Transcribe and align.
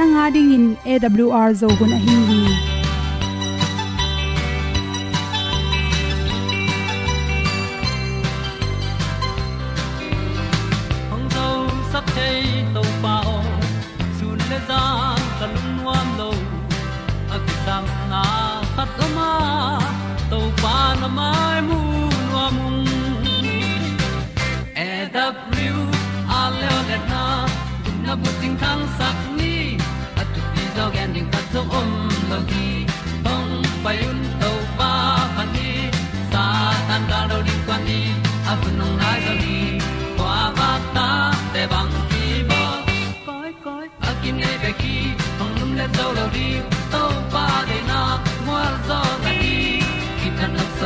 Nanga 0.00 0.26
ding 0.34 0.50
in 0.56 0.66
awr 0.92 1.48
zo 1.60 1.68
gun 1.78 1.90
a 1.94 1.98
hin 2.04 2.20
hi 2.28 2.36
hong 11.10 11.26
zo 11.34 11.46
sap 11.92 12.06
chei 12.18 12.38
to 12.76 12.84
pao 13.02 13.34
sun 14.20 14.38
le 14.52 14.58
za 14.70 14.80
ta 15.40 15.46
lun 15.54 15.68
nuam 15.78 16.08
lo 16.20 16.30
a 17.38 17.42
ki 17.48 17.54
sam 17.66 17.84
na 18.12 18.22
khat 18.76 19.02
o 19.06 19.10
ma 19.18 19.30
to 20.30 20.38
pa 20.62 20.76
na 21.02 21.08
mai 21.18 21.58
mu 21.68 21.80
nuam 22.30 22.56
e 24.86 24.92
da 25.18 25.26
pru 25.50 25.74
a 26.38 26.40
le 26.60 26.72
na 27.12 27.26
gun 27.84 27.98
na 28.08 28.14
bu 28.22 28.30
ting 28.40 28.56
tang 28.64 28.86
sak 29.02 29.29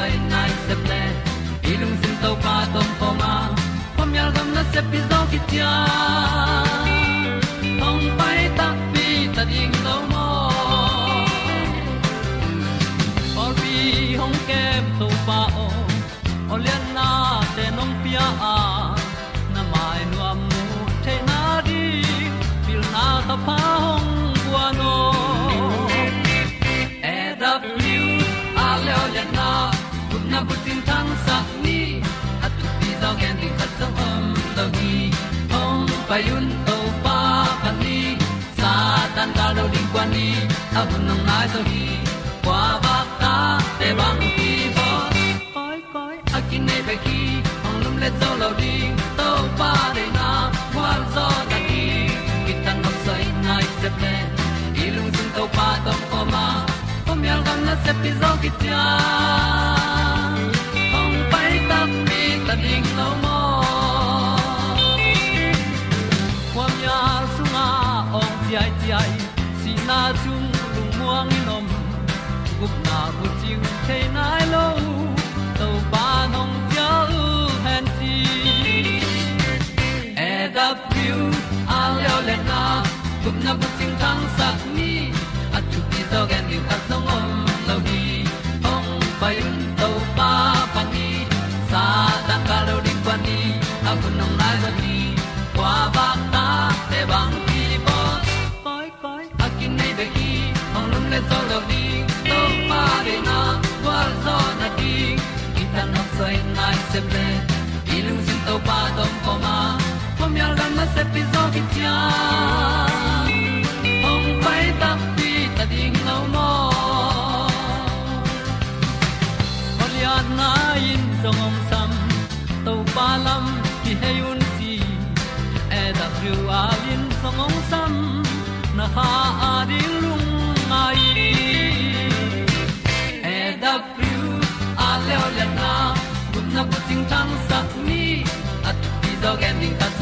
tan 0.05 0.28
nai 0.33 0.50
se 0.66 0.74
ple 0.84 1.02
ilung 1.72 1.97
sin 2.02 2.14
to 2.22 2.30
pa 2.44 2.55
tom 2.74 2.88
pa 3.00 3.08
ma 3.20 3.33
pom 3.97 4.11
yal 4.19 4.30
gam 4.36 4.48
na 4.56 4.62
se 4.72 4.80
pi 4.91 4.98
zo 5.11 5.20
ki 5.30 5.38
tia 5.50 5.72
hong 7.83 8.05
pai 8.19 8.41
ta 8.58 8.66
pi 8.92 9.06
ta 9.36 9.42
ding 9.52 9.77
lo 9.86 9.96
mo 10.12 10.27
or 13.42 13.50
bi 13.61 13.77
hong 14.20 14.38
kem 14.48 14.84
to 15.00 15.08
pa 15.27 15.41
o 15.64 15.66
olian 16.55 16.84
na 16.96 17.08
te 17.56 17.64
nong 17.78 17.94
pia 18.02 18.27
a 18.52 18.56
na 19.55 19.62
mai 19.73 20.00
nu 20.11 20.18
amu 20.30 20.62
te 21.05 21.14
na 21.29 21.40
di 21.67 21.83
pil 22.67 22.83
na 22.95 23.06
ta 23.29 23.36
pa 23.46 23.58
payun 36.14 36.47
to 36.67 36.79
pa 37.05 37.19
pan 37.63 37.75
ni. 37.83 38.14
Sa 38.58 38.73
tan 39.17 39.29
ga 39.36 39.47
lo 39.57 39.64
ding 39.75 39.89
kwan 39.92 40.07
ni 40.14 40.29
a 40.79 40.83
bu 40.89 40.97
nang 41.07 41.23
mai 41.29 41.47
zo 41.52 41.61
hi 41.70 41.83
kwa 42.45 42.61
ba 42.85 42.97
ta 43.23 43.33
te 43.80 43.89
bang 43.98 44.20
ki 44.36 44.51
bo 44.77 44.86
koi 45.57 45.79
koi 45.95 46.14
a 46.36 46.39
kin 46.48 46.63
nei 46.69 46.83
pe 46.86 46.95
ki 47.05 47.19
ong 47.67 47.79
lum 47.83 47.97
le 48.03 48.11
zo 48.20 48.30
lo 48.42 48.51
ding 48.61 48.95
to 49.19 49.29
pa 49.58 49.73
de 49.97 50.05
na 50.19 50.30
kwa 50.74 50.91
zo 51.14 51.27
ta 51.51 51.58
ki 51.67 51.83
ki 52.47 52.55
tan 52.64 52.77
nok 52.85 52.97
sai 53.07 53.24
nai 53.47 53.64
se 53.80 53.89
pe 54.01 54.14
i 54.85 54.86
lung 54.95 55.11
sun 55.17 55.29
to 55.36 55.45
pa 55.57 55.69
tom 55.85 56.01
ko 56.11 56.20
ma. 56.33 56.47
Pom 57.07 57.20
yal 57.29 57.41
gam 57.47 57.58
na 57.67 57.74
se 57.85 57.92
pi 58.03 58.11
zo 58.20 58.30
ki 58.42 58.51
tia 58.61 58.85
na 83.44 83.52
bu 83.60 83.66
ting 83.78 83.94
tang 84.02 84.22
sat 84.36 84.56
ni 84.77 84.90
at 85.56 85.64
tu 85.72 85.80
ti 85.90 86.00
zo 86.10 86.20
gen 86.30 86.44
ni 86.50 86.58
ta 86.68 86.77
zo 86.88 86.96
om 87.16 87.27
lo 87.68 87.77
gi 87.86 88.02
ong 88.72 88.88
pai 89.20 89.36
un 89.48 89.56
to 89.80 89.88
pa 90.16 90.30
pa 90.74 90.82
ni 90.92 91.08
sa 91.70 91.82
ta 92.28 92.36
ka 92.48 92.58
lo 92.68 92.77
ding 92.86 93.02
pa 93.06 93.14
ni 93.27 93.38
a 93.90 93.92
bu 94.00 94.08
nong 94.18 94.34
lai 94.40 94.55
za 94.62 94.70
ni 94.80 94.96
kwa 95.56 95.74
ba 95.96 96.06
ta 96.34 96.46
te 96.90 97.00
bang 97.10 97.34
ki 97.48 97.62
bo 97.86 97.98
koi 98.64 98.88
koi 99.02 99.24
a 99.44 99.46
kin 99.58 99.72
nei 99.80 99.92
be 99.98 100.06
ki 100.16 100.30
ong 100.76 100.86
lum 100.92 101.05
le 101.12 101.20
zo 101.28 101.38
lo 101.50 101.58
di 101.70 101.84
to 102.30 102.40
pa 102.70 102.82
de 103.06 103.16
na. 103.28 103.38
Kwa 103.82 103.98
zo 104.24 104.36
na 104.61 104.68
di 104.78 104.94
ki 105.56 105.64
ta 105.74 105.82
na 105.94 106.02
sai 106.16 106.36
nai 106.56 106.76
se 106.90 107.00
ple 107.08 107.26
ilung 107.96 108.22
sin 108.26 108.40
to 108.46 108.55
pa 108.68 108.78
tom 108.96 109.12
ko 109.24 109.32
ma. 109.44 109.56
Pom 110.18 110.32
yal 110.40 110.52
gam 110.58 110.72
na 110.78 110.84
se 110.94 111.02
pi 111.12 111.22
zo 111.32 111.42
ki 111.55 111.62
tia 111.74 111.94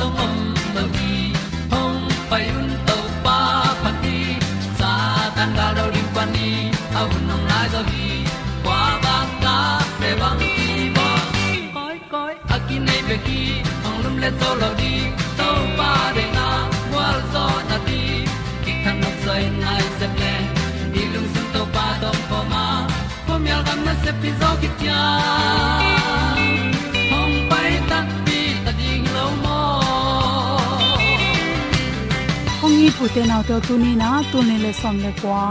song 0.03 0.19
om 0.25 0.35
lo 0.75 0.83
gi 0.95 1.15
hong 1.73 2.01
pai 2.31 2.45
un 2.61 2.69
to 2.87 2.97
pa 3.25 3.39
pa 3.83 3.91
ti 4.03 4.17
sa 4.79 4.93
tan 5.37 5.51
ga 5.59 5.67
do 5.77 5.85
ri 5.95 6.03
pa 6.15 6.25
ni 6.35 6.49
au 7.01 7.09
nong 7.29 7.45
lai 7.51 7.67
do 7.75 7.81
gi 7.91 8.09
kwa 8.65 8.81
ba 9.05 9.17
ta 9.45 9.57
pe 10.01 10.11
bang 10.21 10.43
ti 10.57 10.69
ba 10.97 11.09
koi 11.77 11.97
koi 12.13 12.35
a 12.55 12.57
ki 12.67 12.77
nei 12.87 13.01
pe 13.09 13.17
ki 13.27 13.41
ong 13.89 13.99
lum 14.05 14.17
le 14.23 14.31
zo 14.41 14.51
lo 14.63 14.71
di 14.81 14.95
to 15.39 15.49
pa 15.79 15.91
de 16.17 16.25
na 16.37 16.49
wa 16.95 17.07
zo 17.33 17.47
na 17.71 17.77
ti 17.87 18.03
ki 18.65 18.73
kan 18.85 18.97
nok 19.03 19.17
sai 19.25 19.43
nai 19.63 19.83
se 19.99 20.07
ple 20.17 20.35
ni 20.93 21.03
lung 21.15 21.29
sun 21.35 21.47
to 21.55 21.63
pa 21.75 21.87
tom 22.03 22.19
pa 22.31 22.41
ma. 22.53 22.65
Pom 23.27 23.43
yal 23.51 23.63
gam 23.69 23.81
na 23.87 23.95
se 24.05 24.11
pi 24.21 24.31
zo 24.41 24.51
ki 24.63 24.69
tia 24.79 25.01
ong 33.03 33.11
i 33.19 33.43
to 33.49 33.57
tu 33.67 33.75
ni 33.83 33.93
na 34.03 34.09
tu 34.31 34.39
ni 34.49 34.57
le 34.65 34.71
som 34.81 34.97
le 35.05 35.11
kwa 35.21 35.43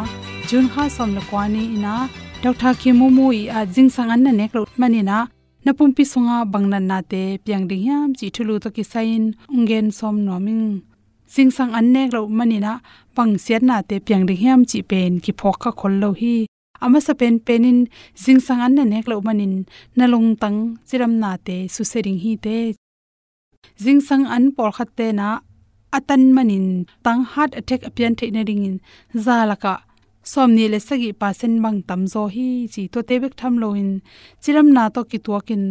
jun 0.48 0.66
kha 0.74 0.84
som 0.96 1.10
le 1.16 1.22
kwa 1.30 1.44
ni 1.54 1.64
ina 1.76 1.96
dr 2.44 2.74
khimu 2.80 3.08
mu 3.18 3.26
i 3.42 3.44
a 3.58 3.60
jing 3.74 3.92
sang 3.96 4.12
an 4.14 4.22
na 4.26 4.32
nek 4.40 4.52
lo 4.58 4.62
mani 4.82 5.02
na 5.10 5.18
na 5.66 5.72
pum 5.78 5.92
pi 5.96 6.04
sunga 6.12 6.38
bangnan 6.54 6.86
na 6.92 6.98
te 7.12 7.24
piang 7.44 7.66
ding 7.70 7.84
yam 7.90 8.10
chi 8.18 8.28
thulu 8.36 8.56
to 8.64 8.70
ki 8.76 8.84
sain 8.92 9.24
ungen 9.58 9.88
som 9.98 10.16
noming 10.28 10.66
sing 11.34 11.52
sang 11.58 11.72
an 11.80 11.88
nek 11.96 12.10
lo 12.16 12.22
manina 12.38 12.74
pang 13.16 13.34
siat 13.44 13.64
na 13.70 13.78
te 13.90 13.96
piang 14.06 14.24
ding 14.28 14.40
hiam 14.44 14.60
chi 14.70 14.80
pen 14.90 15.12
ki 15.24 15.32
phok 15.40 15.56
kha 15.64 15.72
khol 15.80 15.94
lo 16.04 16.10
hi 16.22 16.36
ama 16.84 17.00
sa 17.06 17.14
pen 17.20 17.36
penin 17.46 17.80
sing 18.24 18.40
sang 18.46 18.62
an 18.66 18.72
na 18.78 18.84
nek 18.94 19.06
lo 19.12 19.16
manin 19.28 19.54
na 19.98 20.06
long 20.14 20.30
tang 20.42 20.60
chiram 20.88 21.14
na 21.22 21.32
te 21.46 21.58
su 21.74 21.82
sering 21.92 22.20
hi 22.24 22.34
te 22.46 22.58
jing 23.84 24.02
sang 24.08 24.24
an 24.36 24.44
por 24.56 24.72
khat 24.78 24.90
te 24.98 25.08
na 25.20 25.28
atan 25.98 26.24
manin 26.36 26.68
tang 27.04 27.24
heart 27.32 27.52
attack 27.60 27.82
apian 27.90 28.14
the 28.20 28.32
na 28.32 28.42
ring 28.48 28.66
in 28.70 28.76
zalaka. 29.26 29.76
Somni 30.24 30.70
le 30.70 30.80
sagi 30.80 31.12
pasen 31.22 31.54
bang 31.64 31.82
tam 31.90 32.02
zo 32.14 32.28
hi, 32.28 32.68
chi 32.74 32.82
to 32.94 33.00
te 33.02 33.16
bek 33.24 33.34
tham 33.40 33.54
loin 33.58 33.90
chiram 34.42 34.68
na 34.76 34.84
to 34.96 35.02
ki 35.04 35.18
tuakin 35.26 35.48
kin 35.48 35.64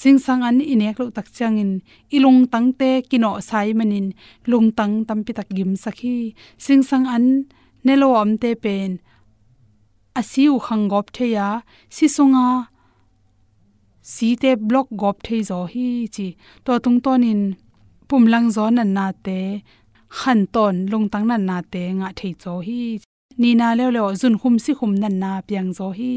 sing 0.00 0.18
sang 0.24 0.42
an 0.48 0.58
inek 0.72 0.98
lo 1.00 1.10
tak 1.16 1.28
chang 1.36 1.58
in 1.62 1.72
ilung 2.16 2.40
tang 2.52 2.68
te 2.80 2.90
kino 3.10 3.30
sai 3.48 3.72
manin, 3.78 4.06
lung 4.50 4.68
tang 4.78 5.04
tam 5.08 5.18
pi 5.24 5.32
tak 5.38 5.48
gim 5.56 5.72
sakhi. 5.82 6.16
Sing 6.64 6.82
sang 6.88 7.06
an 7.14 7.26
nelo 7.84 8.08
am 8.22 8.38
te 8.42 8.50
pen. 8.62 8.90
Asiu 10.20 10.52
khangop 10.66 11.06
the 11.16 11.26
ya 11.36 11.48
si 11.90 12.06
sunga 12.16 12.46
si 14.02 14.28
te 14.42 14.50
block 14.68 14.88
gop 15.00 15.16
the 15.26 15.42
zo 15.50 15.58
hi, 15.72 16.06
chi 16.14 16.26
to 16.64 16.72
tung 16.84 17.00
ton 17.04 17.24
in 17.32 17.42
pumlang 18.08 18.48
zo 18.56 18.64
nan 18.76 18.90
na 18.96 19.06
te, 19.24 19.40
khan 20.18 20.40
ton 20.54 20.76
lung 20.90 21.06
tang 21.12 21.26
nan 21.30 21.42
na 21.48 21.58
te, 21.72 21.82
nga 21.98 22.08
thei 22.18 22.32
zo 22.42 22.54
hi. 22.66 22.80
Ni 23.40 23.50
na 23.60 23.68
le 23.78 23.86
le 23.96 24.02
zun 24.20 24.36
khum 24.40 24.56
si 24.64 24.72
khum 24.78 24.92
nan 25.02 25.14
na 25.22 25.30
piang 25.48 25.70
zo 25.78 25.88
hi. 25.98 26.12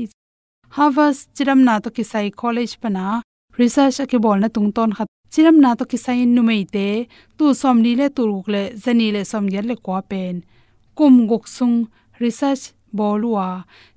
Harvard 0.75 1.17
chiram 1.35 1.61
na 1.67 1.73
to 1.83 1.89
ki 1.95 2.03
sai 2.11 2.27
college 2.41 2.73
pana 2.81 3.05
research 3.59 3.97
ke 4.11 4.17
bol 4.23 4.37
na 4.41 4.47
tung 4.55 4.71
ton 4.75 4.91
khat. 4.97 5.07
Chiram 5.33 5.57
na 5.63 5.71
to 5.79 5.83
ki 5.91 5.97
sai 6.05 6.19
nu 6.35 6.41
mei 6.49 6.63
te, 6.75 6.87
tu 7.37 7.45
som 7.61 7.77
ni 7.85 7.91
le 7.99 8.07
tu 8.15 8.21
ruk 8.31 8.47
le, 8.53 8.63
zani 8.83 9.07
le 9.15 9.21
som 9.31 9.45
yer 9.53 9.65
le 9.69 9.75
kwa 9.85 9.99
pen. 10.09 10.35
Kum 10.97 11.15
guk 11.29 11.45
sung 11.57 11.75
research 12.23 12.63
bolwa 12.97 13.47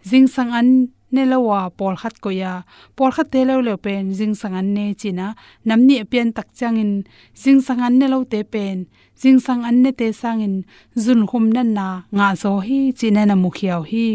jing 0.08 0.28
sang 0.34 0.50
an 0.58 0.68
nelawa 1.14 1.60
pol 1.78 1.94
khat 2.00 2.14
ko 2.24 2.30
ya. 2.42 2.52
Pol 2.96 3.10
khat 3.14 3.28
te 3.32 3.40
lo 3.48 3.60
le 3.66 3.74
pen 3.84 4.04
jing 4.18 4.34
sang 4.40 4.54
an 4.60 4.68
ne 4.76 4.84
china 5.00 5.26
namni 5.66 5.96
pen 6.12 6.28
tak 6.36 6.48
changin 6.58 6.92
jing 7.42 7.60
sang 7.66 7.80
an 7.86 7.94
ne 7.98 8.06
lo 8.12 8.18
te 8.32 8.40
pen. 8.52 8.78
Jing 9.20 9.38
sang 9.46 9.62
an 9.68 9.76
ne 9.82 9.90
te 10.00 10.08
sangin 10.20 10.54
zun 11.04 11.20
hum 11.30 11.44
nan 11.56 11.68
na 11.78 11.86
nga 12.16 12.28
zo 12.42 12.52
hi 12.66 12.78
china 12.98 13.22
na 13.26 13.34
mukhiaw 13.42 13.82
hi. 13.90 14.08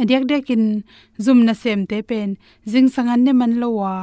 Adiak 0.00 0.24
dekin 0.30 0.64
zum 1.24 1.38
na 1.46 1.54
sem 1.62 1.80
te 1.90 1.98
pen 2.08 2.28
jing 2.70 2.88
sang 2.94 3.08
an 3.14 3.20
ne 3.24 3.32
man 3.40 3.52
lo 3.62 3.68
wa. 3.80 3.94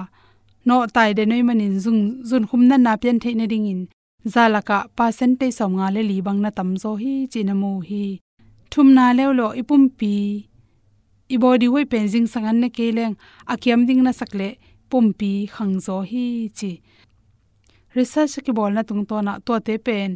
No 0.67 0.75
tai 0.95 1.11
de 1.17 1.23
noi 1.29 1.43
manin 1.47 1.75
zung 1.83 2.01
zun 2.29 2.43
hum 2.49 2.61
nan 2.69 2.81
na 2.85 2.93
pen 3.01 3.17
the 3.21 3.31
ne 3.39 3.45
ding 3.51 3.67
in 3.73 3.81
zalaka 4.33 4.77
percentage 4.97 5.53
som 5.57 5.71
nga 5.77 5.87
le 5.95 6.01
li 6.09 6.17
bang 6.25 6.39
na 6.41 6.49
tam 6.57 6.69
zo 6.83 6.91
hi 7.01 7.13
china 7.31 7.53
mu 7.61 7.71
hi. 7.89 8.05
Thum 8.71 8.87
na 8.97 9.05
lew 9.17 9.31
lo 9.39 9.47
ipum 9.61 9.83
pi 9.99 10.13
i 11.33 11.37
body 11.41 11.67
wei 11.73 11.85
pen 11.91 12.05
jing 12.11 12.27
sangan 12.33 12.57
ne 12.61 12.69
keleng 12.77 13.15
akiam 13.53 13.81
ding 13.87 14.01
na 14.05 14.11
sakle 14.19 14.49
pompi 14.89 15.31
khangzo 15.55 15.97
hi 16.09 16.25
chi 16.57 16.71
research 17.97 18.35
ki 18.45 18.51
bol 18.57 18.71
na 18.75 18.81
tung 18.89 19.03
to 19.09 19.17
na 19.27 19.33
to 19.45 19.53
te 19.67 19.75
pen 19.87 20.11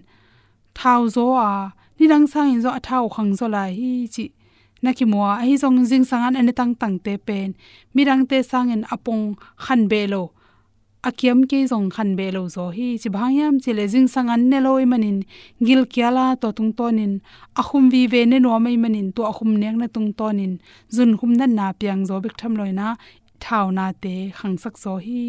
thau 0.78 1.02
zo 1.16 1.26
a 1.50 1.52
ni 1.98 2.06
dang 2.12 2.26
sang 2.32 2.50
in 2.54 2.62
zo 2.66 2.70
a 2.78 2.82
thau 2.88 3.06
khangzo 3.16 3.46
la 3.56 3.64
hi 3.78 3.92
chi 4.14 4.26
na 4.84 4.90
ki 4.98 5.06
mo 5.12 5.20
a 5.32 5.34
hi 5.48 5.54
zong 5.64 5.80
jing 5.90 6.06
sangan 6.10 6.38
ane 6.40 6.54
tang 6.60 6.74
tang 6.82 6.96
te 7.06 7.14
pen 7.28 7.50
mirang 7.96 8.24
te 8.30 8.38
sang 8.52 8.70
in 8.76 8.84
apong 8.94 9.26
khan 9.64 9.82
be 9.92 10.02
lo 10.14 10.24
akiam 11.08 11.48
ke 11.48 11.64
zong 11.72 11.88
khan 11.96 12.10
be 12.18 12.28
lo 12.36 12.44
zo 12.56 12.66
hi 12.76 12.88
chi 13.02 13.10
bhangyam 13.16 13.56
chi 13.64 13.72
le 13.78 13.86
jing 13.92 14.08
sangan 14.14 14.42
ne 14.52 14.60
loi 14.66 14.84
manin 14.92 15.18
gil 15.66 15.82
kyala 15.94 16.26
to 16.42 16.48
tung 16.58 16.72
tonin 16.78 17.14
ahum 17.62 17.84
vi 17.94 18.02
ve 18.12 18.22
ne 18.32 18.38
no 18.44 18.60
mai 18.66 18.76
manin 18.84 19.08
to 19.16 19.22
ahum 19.32 19.52
nek 19.62 19.76
na 19.82 19.88
tung 19.96 20.12
tonin 20.20 20.54
jun 20.96 21.12
khum 21.20 21.32
na 21.40 21.46
na 21.58 21.66
piang 21.80 22.02
zo 22.10 22.16
bik 22.24 22.36
tham 22.40 22.54
loina, 22.60 22.88
thau 23.44 23.66
na 23.78 23.86
te 24.04 24.16
khang 24.38 24.58
sak 24.64 24.76
zo 24.84 24.94
hi. 25.06 25.24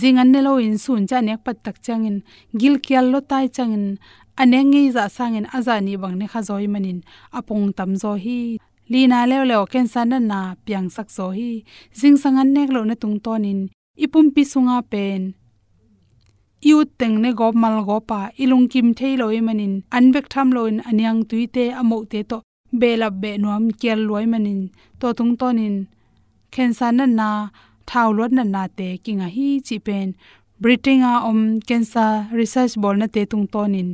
Jing 0.00 0.18
an 0.22 0.28
ne 0.32 0.40
lo 0.46 0.52
in 0.66 0.76
sun 0.84 1.02
cha 1.10 1.18
nek 1.20 1.40
pat 1.44 1.56
tak 1.64 1.76
changin 1.86 2.16
gil 2.60 2.76
kyal 2.86 3.06
lo 3.12 3.20
tai 3.30 3.46
changin, 3.56 3.86
aneng 4.40 4.68
ngi 4.72 4.82
za 4.96 5.04
sangin 5.16 5.46
azani 5.56 5.94
bang 6.02 6.16
ne 6.20 6.26
kha 6.32 6.40
zoi 6.48 6.66
manin 6.74 6.98
apong 7.38 7.66
tam 7.76 7.90
zo 8.02 8.12
hi. 8.24 8.40
Lina 8.92 9.18
leo 9.30 9.44
leo 9.50 9.62
ken 9.72 9.86
san 9.92 10.08
na 10.12 10.18
na 10.30 10.40
piang 10.64 10.88
sak 10.96 11.08
zo 11.16 11.26
hi. 11.36 11.50
Jing 11.98 12.16
sangan 12.22 12.48
nek 12.56 12.68
lo 12.74 12.80
na 12.88 12.94
tung 13.02 13.18
tonin 13.26 13.60
ipum 14.02 14.26
pi 14.34 14.42
sunga 14.52 14.78
pen. 14.92 15.22
Iu 16.68 16.78
teng 16.98 17.16
ne 17.22 17.30
go 17.38 17.46
mal 17.62 17.76
go 17.88 17.96
pa 18.10 18.20
ilung 18.42 18.66
kim 18.72 18.88
thei 18.98 19.14
loi 19.20 19.36
e 19.38 19.40
manin. 19.48 19.74
Anbek 19.96 20.26
tham 20.32 20.48
loin 20.56 20.76
aniang 20.88 21.20
tuite 21.30 21.64
amo 21.80 21.96
te 22.10 22.20
to 22.30 22.36
bela 22.80 23.08
be 23.22 23.30
nuam 23.42 23.64
kel 23.80 24.00
loi 24.08 24.24
e 24.26 24.30
manin. 24.32 24.60
To 25.00 25.06
tung 25.18 25.34
tonin 25.40 25.76
khensa 26.54 26.88
na 26.98 27.06
na, 27.18 27.30
thau 27.88 28.08
lot 28.18 28.32
na 28.36 28.44
na 28.54 28.62
te 28.78 28.88
kinga 29.04 29.28
hi 29.36 29.48
chi 29.66 29.76
pen. 29.86 30.08
Britinga 30.62 31.12
om 31.28 31.40
cancer 31.68 32.10
research 32.38 32.74
bol 32.82 32.96
na 33.00 33.06
te 33.14 33.22
tung 33.30 33.46
tonin 33.54 33.90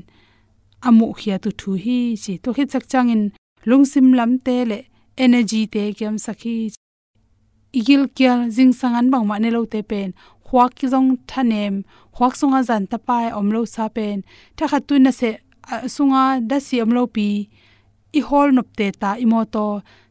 amu 0.86 1.06
khia 1.18 1.36
tu 1.42 1.50
thu 1.60 1.70
hi 1.84 1.98
chi. 2.22 2.32
To 2.42 2.48
khit 2.56 2.68
chak 2.72 2.84
changin 2.92 3.22
lungsim 3.68 4.06
lam 4.18 4.32
te 4.46 4.56
le 4.70 4.78
energy 5.24 5.62
te 5.74 5.82
kyam 5.98 6.16
sakhi 6.24 6.54
igil 7.78 8.02
kyal 8.16 8.40
jing 8.54 8.72
sangan 8.80 9.06
bang 9.12 9.26
ma 9.30 9.36
ne 9.38 9.50
lo 9.56 9.62
te 9.72 9.80
pen 9.90 10.10
khwak 10.50 10.70
ki 10.78 10.86
jong 10.92 11.10
thanem 11.30 11.74
khwak 12.14 12.34
sunga 12.40 12.60
jan 12.68 12.84
ta 12.90 12.98
pai 13.08 13.26
om 13.38 13.48
lo 13.54 13.60
sa 13.74 13.84
pen, 13.96 14.18
tha 14.56 14.64
kha 14.70 14.78
tu 14.88 14.94
na 15.04 15.10
se 15.20 15.30
sunga 15.94 16.22
da 16.50 16.56
si 16.66 16.76
om 16.84 16.90
lo 16.96 17.02
pi, 17.16 17.28
i 18.18 18.20
hol 18.28 18.48
nop 18.56 18.68
te 18.78 18.86
ta 19.02 19.10
i 19.24 19.26
mo 19.32 19.40
to, 19.54 19.66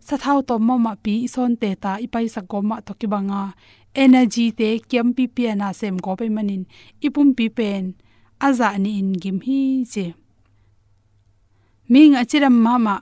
sa 0.08 0.16
thau 0.24 0.40
to 0.48 0.56
ma 0.68 0.76
ma 0.86 0.94
pi 1.04 1.16
son 1.34 1.52
te 1.62 1.70
ta 1.84 1.92
i 2.06 2.08
pai 2.14 2.26
sa 2.34 2.42
go 2.52 2.58
ma 2.70 2.78
to 2.86 2.92
ki 3.00 3.08
banga 3.14 3.44
energy 4.04 4.46
te 4.60 4.70
kem 4.90 5.08
pi 5.16 5.26
pi 5.36 5.44
na 5.62 5.68
sem 5.80 5.96
go 6.06 6.12
pe 6.20 6.26
manin 6.36 6.64
ipum 7.06 7.30
pi 7.38 7.46
pen 7.58 7.84
aza 8.46 8.68
ni 8.84 8.92
in 9.02 9.12
gim 9.22 9.38
hi 9.46 9.60
che. 9.94 10.06
Ming 11.92 12.14
achiram 12.22 12.56
mama 12.66 12.96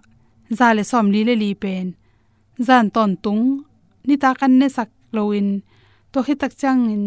zale 0.58 0.84
som 0.92 1.06
li 1.14 1.22
le 1.28 1.36
li 1.44 1.52
pen, 1.64 1.86
zan 2.68 2.86
ton 2.96 3.12
tung 3.24 3.46
ni 4.08 4.16
ta 4.24 4.30
kan 4.40 4.54
ne 4.60 4.68
sak 4.78 4.90
loin 5.16 5.48
to 6.12 6.20
hi 6.28 6.34
tak 6.42 6.54
chang 6.62 6.82
in 6.96 7.06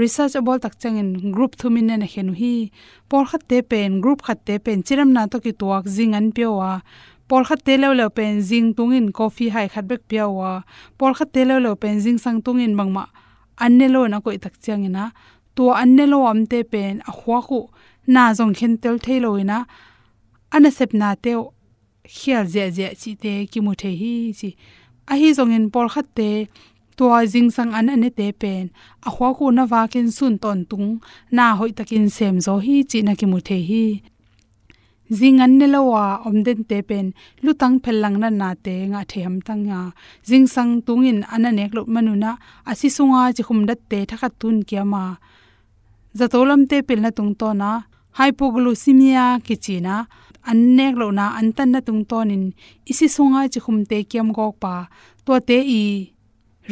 research 0.00 0.34
about 0.40 0.62
tak 0.64 0.74
chang 0.80 0.96
in 1.02 1.10
group 1.34 1.52
thumin 1.60 1.90
ne 2.00 2.06
henu 2.14 2.32
hi 2.40 2.54
por 3.10 3.24
khat 3.30 3.42
te 3.50 3.58
pen 3.70 4.00
group 4.04 4.20
khat 4.26 4.38
te 4.46 4.54
pen 4.64 4.78
chiram 4.86 5.10
na 5.16 5.22
to 5.32 5.36
ki 5.44 5.52
tuak 5.60 5.84
jing 5.94 6.14
an 6.18 6.26
pewa 6.36 6.70
por 7.28 7.42
khat 7.48 7.60
te 7.66 7.74
lo 7.82 7.88
lo 7.98 8.06
pen 8.16 8.34
jing 8.48 8.68
tung 8.76 8.92
in 8.98 9.08
coffee 9.18 9.50
hai 9.54 9.66
khat 9.72 9.84
bek 9.90 10.02
pewa 10.10 10.52
por 10.98 11.12
khat 11.18 11.28
te 11.34 11.42
lo 11.48 11.56
lo 11.64 11.70
pen 11.82 11.94
jing 12.04 12.18
sang 12.24 12.38
tung 12.44 12.60
in 12.66 12.74
bangma 12.78 13.04
anne 13.64 13.86
lo 13.94 14.00
na 14.12 14.16
ko 14.24 14.28
tak 14.44 14.54
chang 14.64 14.82
ina 14.88 15.04
to 15.56 15.64
anne 15.82 16.04
lo 16.12 16.18
am 16.30 16.40
te 16.50 16.58
pen 16.72 16.94
a 17.10 17.12
khwa 17.18 17.38
khu 17.46 17.60
na 18.14 18.22
jong 18.36 18.54
khen 18.58 18.72
tel 18.82 18.96
thailo 19.04 19.30
ina 19.42 19.58
ana 20.54 20.70
sep 20.78 20.90
na 21.00 21.08
te 21.24 21.32
khial 22.16 22.44
je 22.54 22.64
je 22.76 22.86
chi 23.00 23.10
te 23.22 23.32
ki 23.52 23.60
mu 23.64 23.72
the 23.80 23.90
hi 24.00 24.12
chi 24.38 24.50
a 25.12 25.14
hi 25.20 25.28
zong 25.38 25.52
in 25.56 25.66
por 25.72 25.86
khat 25.92 26.06
te 26.18 26.30
tua 26.98 27.18
jing 27.32 27.50
sang 27.56 27.72
an 27.78 27.88
ane 27.94 28.10
te 28.18 28.26
pen. 28.40 28.64
A 29.06 29.08
khwa 29.14 29.28
ko 29.38 29.44
na 29.56 29.64
wa 29.72 29.80
kin 29.92 30.08
sun 30.16 30.34
ton 30.42 30.60
tung. 30.70 30.88
Na 31.36 31.44
hoi 31.58 31.70
takin 31.78 32.06
sem 32.16 32.36
zo 32.46 32.54
hi 32.64 32.76
chi 32.90 32.98
na 33.06 33.12
ki 33.18 33.26
mu 33.32 33.38
the 33.48 33.58
hi. 33.68 33.84
Jing 35.18 35.38
an 35.44 35.52
ne 35.58 35.66
lawa 35.74 36.04
om 36.26 36.36
den 36.46 36.60
te 36.70 36.78
pen. 36.88 37.06
Lu 37.44 37.50
tang 37.60 37.76
phel 37.82 37.96
lang 38.02 38.16
na 38.22 38.28
na 38.40 38.48
te 38.64 38.74
nga 38.90 39.00
the 39.10 39.18
ham 39.24 39.36
tang 39.46 39.62
nga. 39.68 39.80
Jing 40.28 40.46
sang 40.54 40.72
tung 40.86 41.04
in 41.10 41.20
ana 41.34 41.50
nek 41.58 41.72
lo 41.76 41.82
manuna 41.94 42.32
asi 42.70 42.88
sunga 42.96 43.20
chi 43.36 43.42
khum 43.46 43.60
dat 43.68 43.80
te 43.90 43.98
thakha 44.10 44.28
tun 44.40 44.56
kiama 44.68 45.04
zatolam 46.18 46.62
te 46.70 46.76
pil 46.86 47.00
na 47.04 47.10
tung 47.16 47.32
to 47.40 47.48
na. 47.62 47.70
Hypoglycemia 48.18 49.24
kichina 49.46 49.94
an 50.50 50.76
nek 50.76 50.94
lo 51.00 51.10
na 51.10 51.26
an 51.38 51.52
tan 51.56 51.70
na 51.72 51.80
tung 51.80 52.04
ton 52.10 52.30
in 52.30 52.44
isi 52.90 53.06
sunga 53.16 53.40
chi 53.52 53.60
khum 53.64 53.78
te 53.90 53.98
kiam 54.10 54.28
gok 54.36 54.54
pa. 54.62 54.74
To 55.24 55.32
te 55.48 55.58
i 55.80 55.82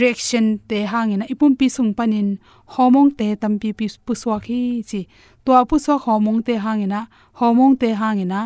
reaction 0.01 0.47
te 0.69 0.79
hangina. 0.93 1.25
Ipum 1.33 1.53
pi 1.59 1.67
sung 1.69 1.93
panin. 1.99 2.29
Homong 2.75 3.11
te 3.19 3.27
tampi 3.43 3.69
pi 3.79 3.87
puswa 4.07 4.37
khi 4.47 4.83
chi. 4.91 5.01
To 5.45 5.53
puswa 5.71 5.95
homong 6.05 6.41
te 6.47 6.55
hangina. 6.65 7.01
Homong 7.39 7.75
te 7.81 7.89
hangina. 8.01 8.41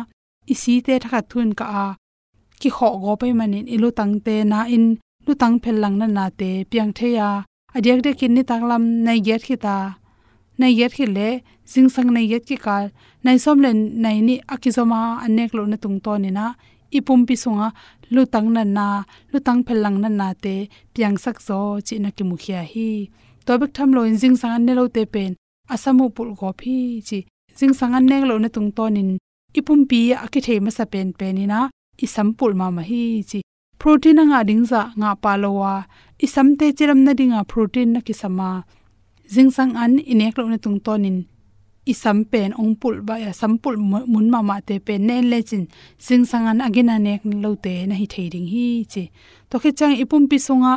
Isi 0.53 0.73
te 0.85 0.93
thakha 0.99 1.21
thun 1.29 1.49
ka 1.59 1.65
a. 1.83 1.87
Ki 2.59 2.69
kho 2.75 2.87
go 3.03 3.15
pe 3.21 3.27
manin. 3.39 3.65
Ilu 3.75 3.89
tang 3.97 4.13
te 4.25 4.43
na 4.51 4.59
in. 4.75 4.85
Lu 5.25 5.33
tang 5.41 5.55
phel 5.63 5.77
lang 5.83 5.95
na 5.99 6.07
na 6.07 6.25
te 6.39 6.49
piang 6.69 6.91
the 6.97 7.07
ya 7.19 7.43
adyak 7.75 8.01
de 8.05 8.11
kin 8.19 8.33
ni 8.35 8.43
taklam. 8.43 8.83
Nai 9.05 9.19
get 9.19 9.41
khita 9.47 10.00
nei 10.61 10.73
yet 10.79 10.93
hi 10.97 11.05
le 11.17 11.29
jing 11.71 11.89
sang 11.95 12.09
nai 12.15 12.25
yet 12.31 12.43
ki 12.49 12.57
kal 12.65 12.85
nai 13.25 13.37
som 13.43 13.57
len 13.65 13.77
nai 14.03 14.17
ni 14.27 14.35
akizoma 14.53 15.01
anek 15.25 15.51
lo 15.57 15.63
na 15.71 15.77
tung 15.83 15.97
to 16.05 16.13
ni 16.23 16.31
na. 16.37 16.45
Ipum 16.97 17.21
pi 17.27 17.35
sunga 17.43 17.67
lutang 18.13 18.49
na 18.55 18.63
na 18.77 18.87
lutang 19.31 19.61
phelang 19.65 19.97
na 20.03 20.09
na 20.19 20.27
te, 20.43 20.55
piang 20.93 21.17
sak 21.23 21.37
zo, 21.47 21.59
chi 21.87 21.95
na 22.03 22.09
ki 22.15 22.23
mukhia 22.29 22.61
hi. 22.71 22.89
To 23.45 23.51
bek 23.61 23.71
tham 23.75 23.89
lo 23.95 24.01
jing 24.21 24.35
sang 24.41 24.53
an 24.57 24.63
ne 24.67 24.73
lo 24.79 24.85
te 24.95 25.03
pen 25.13 25.31
asamu 25.73 26.05
pul 26.15 26.29
go 26.39 26.49
phi 26.59 26.77
chi 27.07 27.19
jing 27.57 27.73
sang 27.79 27.93
an 27.97 28.05
nek 28.11 28.23
lo 28.29 28.35
na 28.43 28.49
tung 28.55 28.71
tonin 28.77 29.09
ipum 29.59 29.79
pi 29.89 29.99
aki 30.25 30.39
thei 30.45 30.59
ma 30.65 30.71
sa 30.77 30.85
pen 30.93 31.07
penina 31.19 31.59
i 32.03 32.07
sampul 32.15 32.51
ma 32.59 32.67
ma 32.75 32.83
hi, 32.89 33.03
chi 33.29 33.39
protein 33.81 34.19
nga 34.29 34.39
ding 34.49 34.65
za, 34.71 34.81
nga 34.99 35.09
palowa 35.23 35.73
i 36.25 36.27
samte 36.33 36.65
chiram 36.77 36.99
na 37.05 37.11
dinga 37.19 37.41
protein 37.51 37.89
na 37.93 37.99
ki 38.07 38.13
sama 38.21 38.49
jing 39.33 39.51
sang 39.55 39.73
an 39.83 39.93
inek 40.11 40.35
lo 40.37 40.43
na 40.51 40.57
tung 40.63 40.79
tonin 40.85 41.17
i 41.91 41.93
sampen 41.93 42.53
ong 42.61 42.75
pul 42.81 43.01
ba, 43.01 43.17
ya 43.17 43.31
sampul 43.33 43.75
mun 44.13 44.27
ma 44.29 44.39
ma 44.41 44.57
te 44.67 44.75
pen. 44.79 45.07
Nen 45.07 45.29
le 45.31 45.39
chin 45.49 45.63
sing 45.97 46.23
sangan 46.31 46.61
agena 46.65 46.95
nek 47.07 47.21
lo 47.43 47.55
te 47.55 47.73
na 47.89 47.95
hi 47.95 48.05
thei 48.13 48.27
ding 48.33 48.47
hi 48.53 48.65
chi. 48.91 49.03
To 49.49 49.55
khe 49.61 49.71
chang 49.79 49.95
ipum 50.03 50.23
pi 50.29 50.37
sunga 50.47 50.73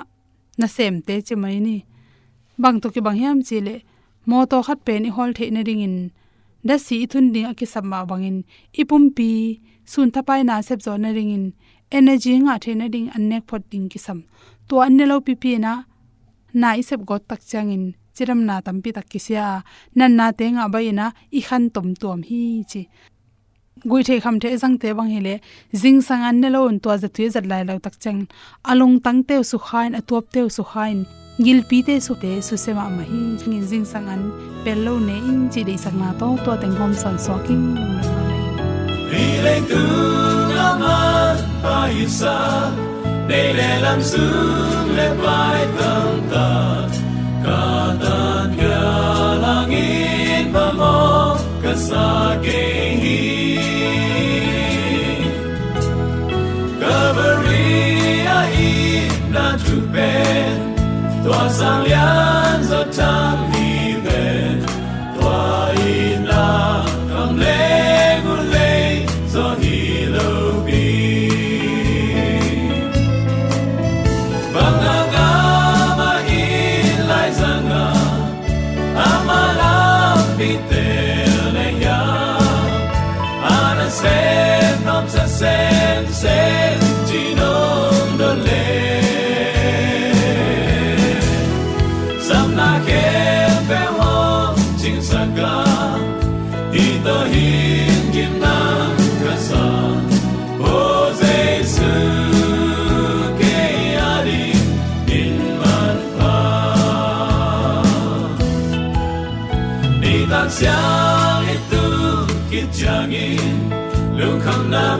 na 0.58 0.66
sem 0.66 0.94
te 1.06 1.14
chi 1.26 1.34
mai 1.42 1.58
ni. 1.66 1.76
Bang 2.62 2.80
to 2.82 2.88
ki 2.94 3.00
bang 3.06 3.18
yam 3.22 3.38
chi 3.48 3.58
le, 3.66 3.74
mo 4.28 4.36
to 4.50 4.56
khat 4.66 4.78
pen 4.86 5.04
i 5.08 5.10
hol 5.16 5.30
the 5.36 5.50
na 5.54 5.60
ring 5.68 5.82
in. 5.88 5.96
Da 6.66 6.74
si 6.86 7.06
thun 7.10 7.32
ding 7.34 7.46
aki 7.50 7.66
bang 8.10 8.24
in. 8.30 8.38
Ipum 8.80 9.04
pi 9.16 9.60
sun 9.84 10.08
thapai 10.14 10.40
na 10.48 10.60
sep 10.60 10.80
zo 10.86 10.96
na 10.96 11.10
ring 11.16 11.30
in. 11.36 11.44
Energy 11.92 12.38
nga 12.44 12.54
the 12.62 12.72
na 12.74 12.86
ding 12.88 13.08
an 13.14 13.28
nek 13.28 13.42
phot 13.48 13.62
ding 13.70 13.88
ki 13.92 13.98
sam. 13.98 14.24
To 14.68 14.80
an 14.80 14.96
ne 14.96 15.04
lo 15.04 15.20
pi 15.20 15.34
pi 15.34 15.58
na 15.58 15.72
na 16.60 16.68
isep 16.80 17.04
got 17.04 17.28
tak 17.28 17.40
changin 17.50 17.94
chiram 18.16 18.40
na 18.48 18.60
tampi 18.66 18.90
tak 18.96 19.06
kisya 19.12 19.62
nan 19.98 20.16
na 20.18 20.26
te 20.38 20.46
nga 20.54 20.68
bai 20.74 20.90
na 20.98 21.06
i 21.38 21.40
khan 21.46 21.64
tom 21.74 21.88
tom 22.02 22.22
hi 22.28 22.40
chi. 22.70 22.82
Gui 23.90 24.02
the 24.02 24.20
kham 24.24 24.38
the 24.42 24.56
jang 24.62 24.76
te 24.82 24.92
bang 24.98 25.10
hile 25.14 25.34
jing 25.80 26.00
sang 26.08 26.22
an 26.28 26.40
ne 26.40 26.48
lo 26.54 26.60
un 26.70 26.78
to 26.82 26.96
za 27.02 27.08
thuy 27.14 27.26
zat 27.34 27.46
lai 27.50 27.62
lo 27.68 27.78
tak 27.86 27.96
chang 28.02 28.20
along 28.70 28.96
tang 29.04 29.20
te 29.28 29.42
su 29.50 29.58
khain 29.66 29.92
atop 30.00 30.24
te 30.34 30.40
su 30.56 30.62
khain. 30.72 30.98
Gil 31.44 31.60
pi 31.68 31.78
te 31.86 31.94
su 32.06 32.14
te 32.22 32.32
su 32.46 32.54
se 32.64 32.72
ma 32.78 32.86
ma 32.96 33.04
hi 33.10 33.22
ngin 33.48 33.64
jing 33.70 33.86
sang 33.92 34.08
an, 34.14 34.22
pel 34.64 34.78
lo 34.86 34.94
ne 35.08 35.16
in 35.30 35.40
chi 35.52 35.60
dei 35.68 35.78
sang 35.84 35.98
na 36.02 36.08
to 36.20 36.28
to 36.44 36.52
teng 36.62 36.74
hom 36.78 36.92
san 37.02 37.16
so 37.24 37.34
king 37.46 37.66
vì 39.14 39.42
lên 39.42 39.62
tu 39.70 39.84
la 40.56 40.78
man 40.80 41.36
pa 41.62 41.86
isa 42.04 42.70
để 43.28 43.52
lệ 43.52 43.80
làm 43.80 44.02
sương 44.02 44.96
lệ 44.96 45.14
bài 45.24 45.66
tâm 45.78 46.20
ta 46.32 46.74
langit 49.44 50.46
pamo 50.52 51.36
kasagehi 51.62 53.20
Kavaria 56.80 58.38
i 58.58 59.08
na 59.32 59.46
trupen 59.60 60.56
Tua 61.24 61.44
sang 61.48 61.82
lian 61.84 62.58
zo 62.68 62.80
tam 62.96 63.53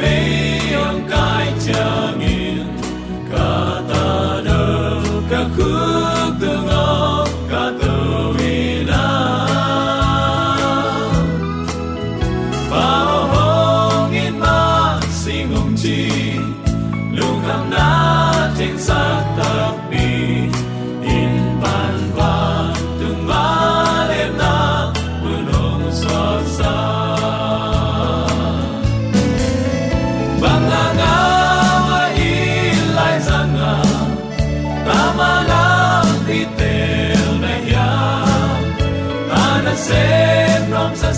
be 0.01 0.17
yong 0.75 1.01
kai 1.13 1.47
jangin 1.67 2.04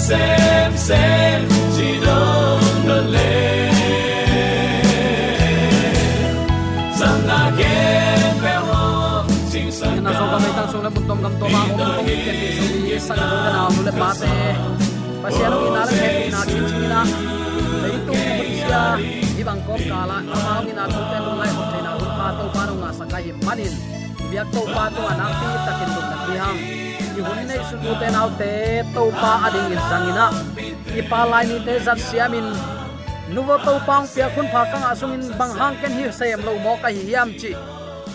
Sing 0.07 0.15
sa 9.75 9.91
na 9.99 10.11
so 10.15 10.25
ka 10.31 10.39
mai 10.39 10.53
tang 10.55 10.69
sung 10.71 10.83
na 10.87 10.91
bun 10.95 11.05
tom 11.11 11.19
kam 11.25 11.35
to 11.43 11.47
ma 11.51 11.61
mo 11.67 11.75
ko 11.75 11.85
ken 12.07 12.37
ti 12.39 12.49
so 12.55 12.65
ni 12.71 12.95
sa 13.03 13.15
na 13.19 13.27
na 13.51 13.61
mu 13.75 13.81
le 13.83 13.93
pa 13.99 14.11
te 14.15 14.31
pa 15.23 15.29
sia 15.35 15.47
no 15.51 15.57
ina 15.67 15.83
le 15.91 15.95
he 15.99 16.11
na 16.35 16.41
chi 16.51 16.59
chi 16.71 16.79
na 16.87 17.01
le 17.83 17.91
tu 18.07 18.13
bu 18.15 18.45
sia 18.63 18.83
i 19.41 19.43
bang 19.49 19.63
kom 19.67 19.81
kala 19.91 20.19
ma 20.23 20.55
mi 20.63 20.73
na 20.79 20.85
tu 20.93 21.01
te 21.11 21.19
lu 21.25 21.33
lai 21.41 21.51
ho 21.57 21.63
te 21.73 21.79
na 21.87 21.91
u 21.99 22.07
pa 22.19 22.27
to 22.39 22.45
pa 22.55 22.63
no 22.69 22.75
nga 22.79 22.91
sa 22.99 23.05
kai 23.11 23.31
manin 23.47 23.75
biak 24.31 24.47
to 24.55 24.63
pa 24.75 24.85
to 24.95 25.03
anak 25.11 25.33
ti 25.41 25.47
takin 25.67 25.89
dum 25.95 26.07
na 26.11 26.17
ti 26.27 26.35
hang 26.43 26.59
i 27.19 27.21
hun 27.27 27.39
nei 27.49 27.61
su 27.69 27.77
tu 27.83 27.93
te 28.01 28.09
nau 28.17 28.29
te 28.39 28.51
to 28.95 29.03
pa 29.21 29.31
ading 29.47 29.71
in 29.75 29.83
sangina 29.91 30.27
i 31.01 31.03
pa 31.11 31.21
lai 31.31 31.45
ni 31.51 31.57
te 31.67 31.75
zat 31.87 32.01
siamin 32.09 32.49
nuwo 33.35 33.57
to 33.67 33.75
pang 33.87 34.07
pia 34.15 34.27
khun 34.35 34.49
pha 34.53 34.63
kang 34.73 34.85
asung 34.91 35.15
in 35.17 35.25
bang 35.39 35.53
hang 35.61 35.77
ken 35.81 35.93
hi 35.99 36.05
sem 36.19 36.41
lo 36.47 36.53
mo 36.65 36.73
ka 36.83 36.89
hi 36.97 37.03
hiam 37.09 37.29
chi 37.41 37.53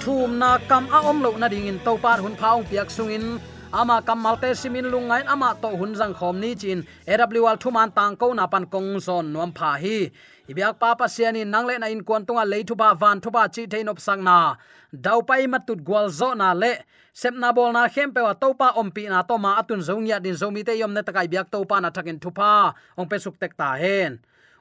thum 0.01 0.29
na 0.41 0.49
kam 0.69 0.83
a 0.97 0.99
om 1.11 1.17
lo 1.25 1.31
na 1.41 1.47
ding 1.53 1.67
in 1.71 1.79
to 1.85 1.93
pa 2.03 2.11
hun 2.23 2.35
phaung 2.41 2.63
piak 2.69 2.89
sungin 2.97 3.25
ama 3.73 4.01
kamal 4.03 4.35
te 4.35 4.51
simin 4.53 4.91
lungain 4.91 5.23
ama 5.27 5.55
to 5.61 5.69
hunjang 5.79 6.13
khom 6.13 6.39
ni 6.43 6.55
chin 6.55 6.83
awl 7.07 7.55
thuman 7.55 7.89
tang 7.95 8.15
ko 8.19 8.33
na 8.33 8.45
pan 8.47 8.65
kong 8.65 8.99
zon 8.99 9.31
nom 9.33 9.51
pha 9.51 9.79
hi. 9.79 10.11
Ibyak 10.51 10.79
pa 10.79 10.95
pa 10.99 11.05
siani 11.07 11.47
nangle 11.47 11.79
na 11.79 11.87
in 11.87 12.03
kon 12.03 12.25
tunga 12.25 12.43
leitu 12.43 12.75
ba 12.75 12.93
van 13.01 13.21
thu 13.21 13.31
ba 13.31 13.47
chi 13.47 13.63
thein 13.71 13.87
op 13.87 13.99
sang 13.99 14.23
na. 14.23 14.55
Dau 14.91 15.21
pai 15.21 15.47
matut 15.47 15.79
gwal 15.87 16.09
zo 16.09 16.33
na 16.33 16.51
le. 16.53 16.73
Sep 17.13 17.33
na 17.33 17.51
bol 17.55 17.71
na 17.71 17.87
khem 17.87 18.11
pe 18.15 18.21
wa 18.21 18.33
to 18.33 18.53
pa 18.59 18.67
om 18.75 18.91
pi 18.91 19.07
na 19.07 19.23
to 19.23 19.37
ma 19.37 19.55
atun 19.61 19.81
zong 19.87 20.07
ya 20.07 20.19
din 20.19 20.35
zomi 20.35 20.61
te 20.67 20.73
yom 20.81 20.91
na 20.93 21.01
takai 21.01 21.27
byak 21.31 21.47
to 21.51 21.63
pa 21.63 21.79
na 21.79 21.89
thakin 21.95 22.19
thu 22.19 22.29
pa. 22.31 22.73
Ong 22.99 23.07
pe 23.07 23.17
suk 23.23 23.39
tek 23.39 23.55
ta 23.55 23.69
hen. 23.81 24.19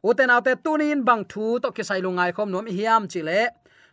Uten 0.08 0.30
autte 0.30 0.54
tunin 0.64 1.02
bang 1.08 1.24
thu 1.32 1.58
to 1.62 1.68
kisai 1.76 2.00
lungai 2.04 2.30
khom 2.36 2.48
nom 2.50 2.66
hiam 2.66 3.02
chi 3.12 3.20
le. 3.28 3.42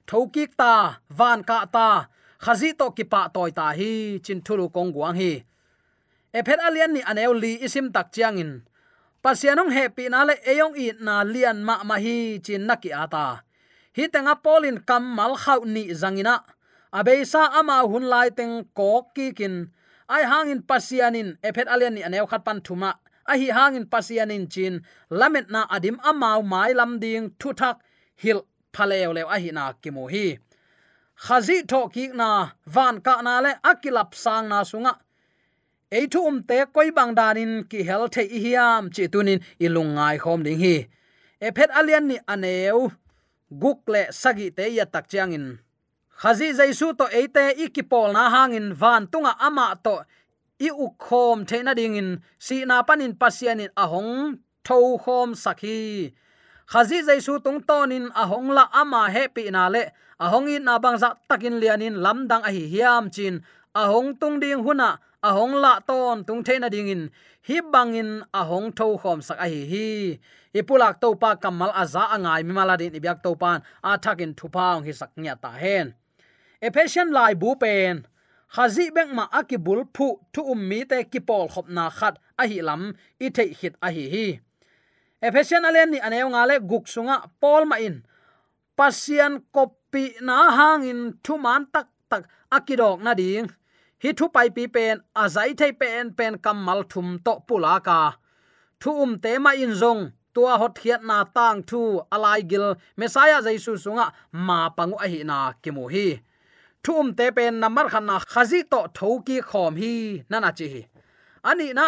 Thokik 0.08 0.52
ta, 0.56 0.74
van 1.10 1.44
ka 1.44 1.66
ta 1.76 1.90
khazi 2.44 2.70
to 2.80 2.86
ki 2.98 3.04
pa 3.12 3.22
toy 3.36 3.50
ta 3.58 3.66
hi 3.80 3.92
chin 4.26 4.40
thulu 4.46 4.66
kong 4.76 4.92
guang 4.96 5.16
hi 5.22 5.32
ephet 6.38 6.60
alian 6.68 6.92
ni 6.96 7.02
aneu 7.10 7.34
li 7.44 7.52
isim 7.66 7.88
tak 7.96 8.08
chiang 8.16 8.38
in 8.44 8.52
pasianong 9.28 9.74
happy 9.74 10.08
na 10.08 10.24
le 10.24 10.40
eyong 10.46 10.76
i 10.80 10.96
na 11.04 11.26
lian 11.28 11.60
ma 11.60 11.84
ma 11.84 12.00
hi 12.00 12.40
chin 12.40 12.64
naki 12.64 12.96
ata. 12.96 13.44
Hi 13.98 14.04
tenga 14.14 14.40
polin 14.40 14.78
kam 14.88 15.04
mal 15.04 15.34
khau 15.36 15.66
ni 15.66 15.92
zangina. 16.02 16.48
Abeisa 16.94 17.52
ama 17.60 17.84
hun 17.84 18.06
lai 18.08 18.30
teng 18.32 18.64
kok 18.78 19.12
ki 19.16 19.36
kin 19.38 19.56
ai 20.08 20.24
hangin 20.32 20.62
pasianin 20.70 21.36
ephet 21.48 21.68
alian 21.68 21.94
ni 21.98 22.02
aneu 22.08 22.26
khat 22.32 22.48
pan 22.48 22.60
thuma. 22.66 22.92
A 23.28 23.34
hi 23.36 23.52
hangin 23.58 23.86
pasianin 23.92 24.48
chin. 24.54 24.74
Lamet 25.12 25.52
na 25.52 25.68
adim 25.76 25.98
amau 26.10 26.40
mai 26.52 26.72
lam 26.80 26.92
ding 27.04 27.36
thu 27.40 27.52
thak. 27.60 27.84
Hil 28.22 28.40
phaleu 28.72 29.12
lew 29.18 29.28
a 29.36 29.38
hi 29.44 29.50
na 29.52 29.64
kimu 29.82 30.04
hi 30.14 30.26
khazi 31.26 31.58
tho 31.72 31.88
ki 31.94 32.06
na 32.20 32.30
van 32.66 32.96
ka 33.02 33.22
na 33.22 33.34
le 33.46 33.52
akilap 33.70 34.14
sang 34.24 34.48
na 34.50 34.64
sunga. 34.64 34.94
Eitu 35.92 36.20
um 36.30 36.44
te 36.44 36.66
koi 36.74 36.90
bang 36.98 37.14
danin 37.16 37.64
ki 37.70 37.84
hel 37.84 38.08
the 38.08 38.24
hiam 38.44 38.84
chi 38.96 39.04
tunin 39.14 39.40
ilungai 39.60 40.18
khom 40.24 40.44
ding 40.44 40.60
hi. 40.60 40.76
E 41.46 41.50
phet 41.56 41.70
alian 41.80 42.06
ni 42.10 42.18
aneu. 42.34 42.92
Guk 43.62 43.80
le 43.88 44.02
sagi 44.12 44.48
te 44.58 44.68
ya 44.78 44.86
tak 44.86 45.08
chiangin 45.08 45.60
khazi 46.20 46.48
jaisu 46.58 46.88
to 46.98 47.06
eite 47.20 47.44
ikipol 47.64 48.12
na 48.12 48.30
hangin 48.34 48.74
van 48.74 49.08
tunga 49.12 49.34
ama 49.40 49.80
to 49.86 49.96
i 50.60 50.70
u 50.86 50.88
khom 51.06 51.46
theina 51.50 51.74
ding 51.76 51.96
in. 51.96 52.10
Si 52.46 52.66
na 52.66 52.84
panin 52.88 53.14
pasian 53.22 53.60
in 53.64 53.72
ahong 53.84 54.40
tho 54.66 54.98
khom 55.04 55.30
sakhi 55.44 56.14
khazi 56.68 57.00
jaisu 57.08 57.40
tung 57.40 57.64
tonin 57.64 58.12
ahong 58.12 58.52
la 58.52 58.68
ama 58.74 59.10
happy 59.10 59.50
na 59.52 59.68
le. 59.68 59.84
Ahong 60.20 60.50
in 60.50 60.66
abang 60.66 60.98
za 60.98 61.14
takin 61.30 61.62
lianin 61.62 61.96
lamdang 62.04 62.44
a 62.44 62.52
hi 62.52 62.68
hiam 62.74 63.10
chin. 63.14 63.42
Ahong 63.76 64.20
tung 64.20 64.40
ding 64.40 64.64
huna 64.66 65.00
ahong 65.24 65.56
la 65.64 65.80
ton 65.80 66.26
tung 66.28 66.44
theina 66.44 66.70
ding 66.70 66.90
in. 66.90 67.04
Hi 67.48 67.62
bangin 67.62 68.26
ahong 68.34 68.76
tho 68.76 68.98
khom 68.98 69.22
sak 69.22 69.38
a 69.40 69.48
hi 69.48 69.62
hi. 69.72 70.20
Ipulak 70.60 71.00
to 71.00 71.16
pa 71.16 71.36
kamal 71.36 71.72
aza 71.72 72.04
angai 72.16 72.44
mi 72.44 72.54
maladin 72.54 72.98
ibyak 72.98 73.24
to 73.24 73.36
pan. 73.36 73.62
A 73.84 73.98
thakin 73.98 74.34
thupaung 74.34 74.84
hi 74.84 74.92
sak 74.92 75.12
nya 75.16 75.36
ta 75.40 75.52
hen. 75.52 75.94
Ephesian 76.62 77.14
lai 77.14 77.34
bu 77.34 77.56
pen. 77.56 78.08
Khazi 78.56 78.90
bek 78.96 79.14
ma 79.14 79.28
akibul 79.32 79.86
phu 79.96 80.20
thu 80.34 80.42
ummi 80.54 80.84
te 80.90 81.04
kipol 81.04 81.48
khop 81.54 81.70
na 81.70 81.90
khat 81.90 82.18
a 82.42 82.44
hi 82.48 82.60
lam 82.62 82.96
i 83.22 83.30
the 83.30 83.44
hit 83.60 83.76
a 83.82 83.92
hi 83.92 84.06
hi 84.14 84.28
ephesian 85.22 85.66
alen 85.66 85.92
ni 85.92 86.00
aneu 86.00 86.28
nga 86.34 86.46
le 86.50 86.56
guk 86.60 86.86
sunga 86.94 87.18
pol 87.42 87.66
ma 87.66 87.78
in 87.88 88.04
pasian 88.78 89.34
kopi 89.56 90.04
na 90.22 90.36
hangin 90.58 91.02
thu 91.24 91.38
man 91.38 91.66
tak 91.74 91.88
tak, 92.10 92.24
akidok 92.52 93.02
na 93.02 93.14
ding. 93.14 93.48
Hi 94.04 94.10
thu 94.18 94.26
pai 94.36 94.50
pi 94.56 94.64
pen, 94.76 94.96
azai 95.24 95.52
thei 95.60 95.72
pen 95.82 96.14
pen 96.18 96.34
kamal 96.38 96.84
thum 96.92 97.20
to 97.26 97.34
pulaka 97.48 98.00
thu 98.82 98.92
um 99.04 99.12
te 99.24 99.32
ma 99.38 99.52
in 99.64 99.74
zong, 99.82 100.02
tua 100.34 100.54
hot 100.62 100.76
khiat 100.82 101.02
na 101.10 101.18
tang 101.36 101.64
thu, 101.70 101.82
alai 102.14 102.42
gil 102.50 102.76
mesaya 103.00 103.42
jaisu 103.46 103.74
sunga, 103.84 104.06
ma 104.32 104.70
pangu 104.70 104.98
a 105.06 105.08
hi 105.12 105.20
na 105.24 105.38
kimu 105.64 105.86
hi. 105.94 106.08
Thum 106.84 106.96
um 107.00 107.08
te 107.18 107.26
pen 107.32 107.60
namar 107.60 107.88
khan 107.90 108.06
na 108.06 108.16
khazi 108.20 108.60
to 108.72 108.80
thoki 108.98 109.38
khom 109.50 109.74
hi 109.82 109.94
nana 110.30 110.50
chi 110.58 110.68
hi. 110.74 110.82
Ani 111.50 111.74
na 111.74 111.86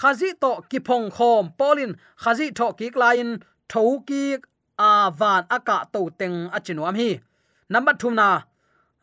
khazi 0.00 0.28
to 0.42 0.50
ki 0.70 0.78
phong 0.86 1.10
khom. 1.16 1.44
Polin 1.58 1.92
khazi 2.22 2.46
tho 2.58 2.66
ki 2.78 2.90
klain 2.96 3.28
thoki 3.68 4.24
a 4.78 5.10
van 5.18 5.42
aka 5.56 5.76
to 5.92 6.00
teng 6.18 6.36
achinuam 6.56 6.96
hi. 7.00 7.10
Number 7.68 7.92
2 7.92 8.10
na, 8.20 8.28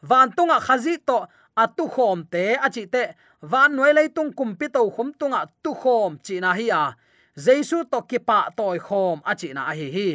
van 0.02 0.28
tunga 0.38 0.58
khazi 0.68 0.94
to 1.08 1.18
atu 1.64 1.86
khom 1.96 2.18
te 2.32 2.44
achi 2.66 2.84
te. 2.94 3.04
Van 3.42 3.76
noi 3.76 3.92
lei 3.98 4.08
tung 4.16 4.32
kum 4.38 4.56
pi 4.60 4.68
to 4.76 4.82
khom 4.96 5.10
tunga 5.20 5.42
tu 5.64 5.72
khom 5.82 6.12
chi 6.26 6.36
na 6.40 6.54
hi 6.60 6.66
a. 6.82 6.84
Jesu 7.46 7.78
to 7.92 8.00
ki 8.10 8.20
pa 8.28 8.40
toy 8.58 8.78
khom 8.88 9.18
achi 9.32 9.50
na 9.54 9.62
hi 9.80 9.88
hi. 9.96 10.10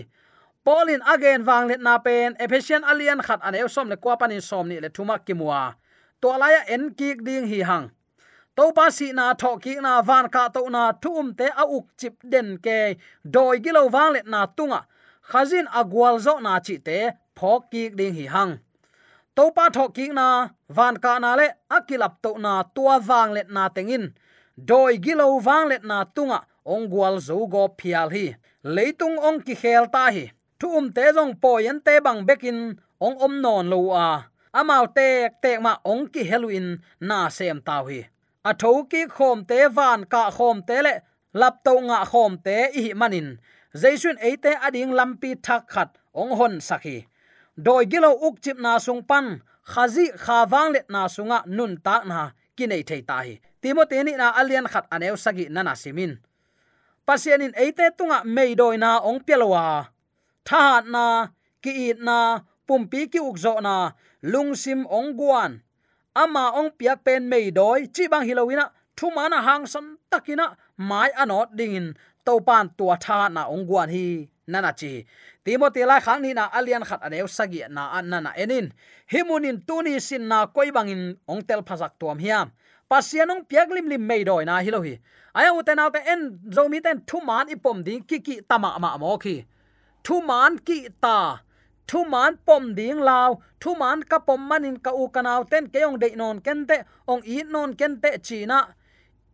Paulin 0.64 1.02
again 1.12 1.44
wang 1.48 1.68
let 1.68 1.80
na 1.80 1.98
pen. 1.98 2.36
Efficient 2.44 2.84
alien 2.90 3.20
khat 3.26 3.40
an 3.46 3.54
eu 3.54 3.68
som 3.68 3.88
le 3.88 3.96
kwa 3.96 4.16
panin 4.20 4.40
som 4.40 4.68
ni 4.68 4.76
le 4.80 4.88
thuma 4.88 5.16
kimwa 5.26 5.74
to 6.20 6.28
alaya 6.34 6.60
en 6.74 6.84
kik 6.98 7.18
ding 7.26 7.46
hi 7.52 7.60
hang 7.70 7.86
to 8.56 8.73
pa 8.76 8.87
si 8.90 9.12
na 9.12 9.35
tho 9.35 9.56
ki 9.64 9.75
na 9.85 10.02
van 10.09 10.28
ka 10.35 10.49
to 10.49 10.62
na 10.68 10.92
thum 11.02 11.16
um 11.21 11.28
te 11.38 11.47
a 11.62 11.64
uk 11.76 11.87
chip 11.99 12.16
den 12.32 12.59
ke 12.64 12.78
doi 13.35 13.56
gilo 13.64 13.82
wang 13.94 14.12
let 14.14 14.26
na 14.26 14.47
tunga. 14.56 14.80
Khazin 15.30 15.66
agwal 15.78 16.16
zo 16.21 16.35
na 16.47 16.61
chi 16.66 16.76
te 16.87 16.99
phok 17.37 17.71
ki 17.73 17.82
ding 17.99 18.14
hi 18.18 18.26
hang. 18.35 18.52
To 19.37 19.50
pa 19.56 19.64
tho 19.76 19.88
ki 19.97 20.06
na 20.18 20.28
van 20.68 20.97
ka 21.04 21.18
na 21.18 21.30
le 21.40 21.47
akilap 21.76 22.14
to 22.25 22.30
na 22.44 22.62
tua 22.75 22.97
wang 23.09 23.32
let 23.37 23.49
na 23.50 23.68
tengin. 23.68 24.04
Doi 24.68 24.99
gilo 25.04 25.26
wang 25.47 25.68
let 25.71 25.85
na 25.90 26.04
tunga, 26.04 26.40
ong 26.73 26.87
gwal 26.92 27.16
zo 27.26 27.47
go 27.47 27.64
phial 27.78 28.09
hi. 28.14 28.26
Leitung 28.75 29.16
ong 29.28 29.40
ki 29.47 29.54
khel 29.62 29.87
ta 29.94 30.04
hi. 30.14 30.25
Thu 30.59 30.68
um 30.78 30.92
te 30.97 31.04
jong 31.16 31.35
po 31.42 31.59
yen 31.59 31.80
te 31.80 31.94
bang 32.04 32.21
bekin, 32.28 32.59
ong 33.00 33.16
om 33.25 33.35
non 33.40 33.71
lo 33.73 33.80
a. 33.90 34.09
Amau 34.52 34.85
tek 34.97 35.40
tek 35.42 35.59
ma 35.64 35.73
ong 35.92 36.04
ki 36.12 36.23
heluin 36.30 36.68
na 37.00 37.28
sem 37.37 37.59
tau 37.68 37.85
hi 37.88 38.02
a 38.44 38.52
tho 38.61 38.84
ki 38.90 39.02
khom 39.16 39.38
te 39.49 39.58
van 39.76 40.00
ka 40.12 40.30
khom 40.37 40.62
te 40.68 40.76
le, 40.87 40.94
lap 41.40 41.54
to 41.64 41.75
nga 41.88 41.99
khom 42.11 42.32
te 42.44 42.56
i 42.82 42.84
manin. 43.00 43.28
Jaisun 43.80 44.16
eite 44.28 44.52
ading 44.66 44.92
lampi 44.99 45.30
thak 45.46 45.62
khat, 45.72 45.90
ong 46.20 46.32
hon 46.38 46.54
sakhi. 46.68 46.99
Doi 47.56 47.84
gilo 47.92 48.11
uk 48.26 48.37
chip 48.42 48.58
na 48.58 48.78
sung 48.78 49.02
pan, 49.11 49.26
khazi 49.72 50.06
khawang 50.25 50.72
let 50.75 50.87
na 50.90 51.08
sunga 51.14 51.38
nun 51.46 51.76
ta 51.84 52.02
na 52.04 52.18
kinai 52.57 52.83
thei 52.88 53.02
ta 53.09 53.16
hi. 53.24 53.40
Timote 53.62 53.98
ni 54.05 54.12
na 54.20 54.26
alian 54.40 54.66
khat 54.72 54.85
aneu 54.94 55.16
sagi 55.24 55.46
nana 55.48 55.74
simin. 55.83 56.12
Pasianin 57.07 57.55
eite 57.62 57.87
tunga 57.96 58.18
meidoi 58.24 58.76
na 58.78 58.90
ong 59.09 59.20
pelwa 59.26 59.88
tha 60.44 60.83
na, 60.87 61.28
ki 61.62 61.72
it 61.90 61.98
na, 62.00 62.40
pumpi 62.66 63.11
ki 63.12 63.20
ukzo 63.20 63.55
na 63.62 63.92
lungsim 64.22 64.87
ong 64.87 65.16
guan 65.18 65.62
ama 66.14 66.53
ong 66.59 66.70
piak 66.79 67.05
pen 67.05 67.29
meidoi 67.31 67.88
chi 67.94 68.09
bang 68.09 68.25
hilowina 68.29 68.70
thu 68.96 69.11
mana 69.11 69.42
hang 69.42 69.66
sam 69.66 69.98
takina, 70.11 70.57
mai 70.77 71.11
anot 71.22 71.48
dingin 71.57 71.94
to 72.25 72.40
pan 72.40 72.68
tua 72.79 72.96
tha 73.05 73.29
na 73.29 73.42
ong 73.48 73.64
guan 73.66 73.88
hi, 73.90 74.29
nana 74.46 74.72
chi. 74.72 75.05
Timothy 75.44 75.85
la 75.85 76.01
khang 76.01 76.22
ni 76.22 76.31
na 76.35 76.48
alian 76.59 76.85
khat 76.85 77.01
aneu 77.03 77.29
sagi 77.29 77.62
na 77.70 77.98
an 77.98 78.11
nana 78.11 78.31
enin. 78.37 78.72
Himunin 79.12 79.59
tuni 79.66 80.01
sin 80.01 80.29
na 80.29 80.46
koi 80.46 80.70
bangin 80.70 81.16
ong 81.29 81.42
tel 81.42 81.62
phasak 81.62 81.92
tuam 81.98 82.18
hiam. 82.18 82.51
Pasianong 82.90 83.42
piak 83.48 83.68
lim 83.75 83.88
lim 83.88 84.07
mei 84.07 84.22
doi 84.25 84.44
na 84.44 84.61
hilohi 84.61 84.98
aya 85.35 85.51
uten 85.57 85.79
alte 85.79 86.01
en, 86.12 86.38
zomi 86.55 86.83
ten 86.83 87.01
thu 87.09 87.20
man 87.25 87.48
ipom 87.48 87.83
ding 87.85 88.03
ki 88.09 88.18
ki 88.20 88.35
tama 88.48 88.79
ma 88.79 88.96
mo 88.98 89.16
khi 89.16 89.44
thu 90.05 90.20
man 90.20 90.59
ki 90.59 90.88
ta 91.01 91.40
thu 91.92 92.05
man 92.05 92.37
pom 92.46 92.74
ding 92.78 93.00
lao 93.09 93.31
thu 93.61 93.74
man 93.81 94.02
ka 94.11 94.18
pom 94.26 94.40
manin 94.48 94.76
ka 94.85 94.90
u 95.02 95.09
kanau 95.14 95.40
ten 95.50 95.64
ke 95.72 95.81
de 96.02 96.09
non 96.16 96.40
ken 96.46 96.66
te, 96.66 96.76
ong 97.12 97.22
i 97.24 97.42
non 97.55 97.74
ken 97.74 98.00
te 98.02 98.11
china. 98.26 98.59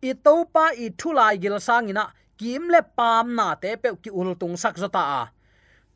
I 0.01 0.11
to 0.25 0.33
pa 0.53 0.65
i 0.83 0.89
thu 0.99 1.13
lai 1.13 1.35
gil 1.43 1.59
sangina. 1.67 2.03
Kim 2.37 2.67
le 2.73 2.81
pam 2.97 3.35
na 3.35 3.55
te 3.55 3.75
pe 3.75 3.89
ki 4.03 4.09
ul 4.19 4.35
tung 4.41 4.57
sak 4.57 4.75
zota 4.81 5.03
a. 5.19 5.23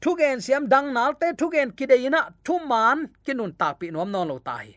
Thu 0.02 0.16
gen 0.20 0.42
siam 0.46 0.64
dang 0.74 0.88
nal 0.94 1.12
te 1.22 1.28
thu 1.40 1.46
gen 1.54 1.70
ki 1.78 1.86
de 1.92 1.96
ina 2.08 2.22
thu 2.46 2.60
man 2.72 2.98
kinun 3.26 3.52
tak 3.60 3.74
pi 3.80 3.88
nom 3.92 4.12
non 4.12 4.28
lo 4.28 4.38
tai 4.48 4.68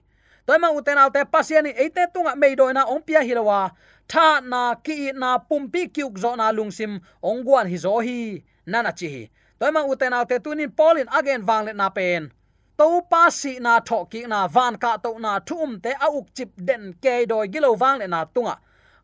toy 0.47 0.59
ma 0.63 0.69
uten 0.71 0.99
alte 0.99 1.21
pasiani 1.33 1.71
eite 1.83 2.03
tunga 2.15 2.33
meido 2.41 2.73
na 2.73 2.83
ong 2.93 3.03
pia 3.07 3.21
hilawa 3.29 3.61
tha 4.09 4.41
na 4.41 4.61
ki 4.85 5.13
na 5.23 5.31
pumpi 5.49 5.83
kyuk 5.95 6.15
zo 6.23 6.31
na 6.37 6.47
lungsim 6.57 6.93
ong 7.29 7.41
guan 7.47 7.67
hi 7.73 7.77
zo 7.85 7.99
hi. 8.07 8.19
Nana 8.67 8.93
chi 8.99 9.09
hi 9.15 9.23
toy 9.59 9.71
ma 9.71 9.83
uten 9.93 10.13
alte 10.19 10.37
tunin 10.45 10.71
polin 10.79 11.09
again 11.19 11.43
wangle 11.49 11.75
na 11.75 11.89
pen. 11.91 12.33
To 12.79 13.01
pa 13.11 13.23
si 13.31 13.53
na 13.59 13.81
tho 13.81 14.05
ki 14.13 14.21
na 14.33 14.47
van 14.55 14.75
ka 14.83 14.97
to 15.05 15.11
na 15.19 15.33
thum 15.49 15.81
te 15.85 15.93
a 16.07 16.09
uk 16.19 16.27
chip 16.37 16.51
den 16.69 16.85
ke 17.03 17.15
doi 17.31 17.47
gilo 17.53 17.71
wang 17.81 17.99
le 18.01 18.07
na 18.07 18.21
tunga. 18.35 18.57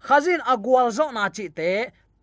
Khazin 0.07 0.41
agwal 0.53 0.89
zo 0.99 1.11
na 1.11 1.25
chi 1.37 1.47
te 1.59 1.71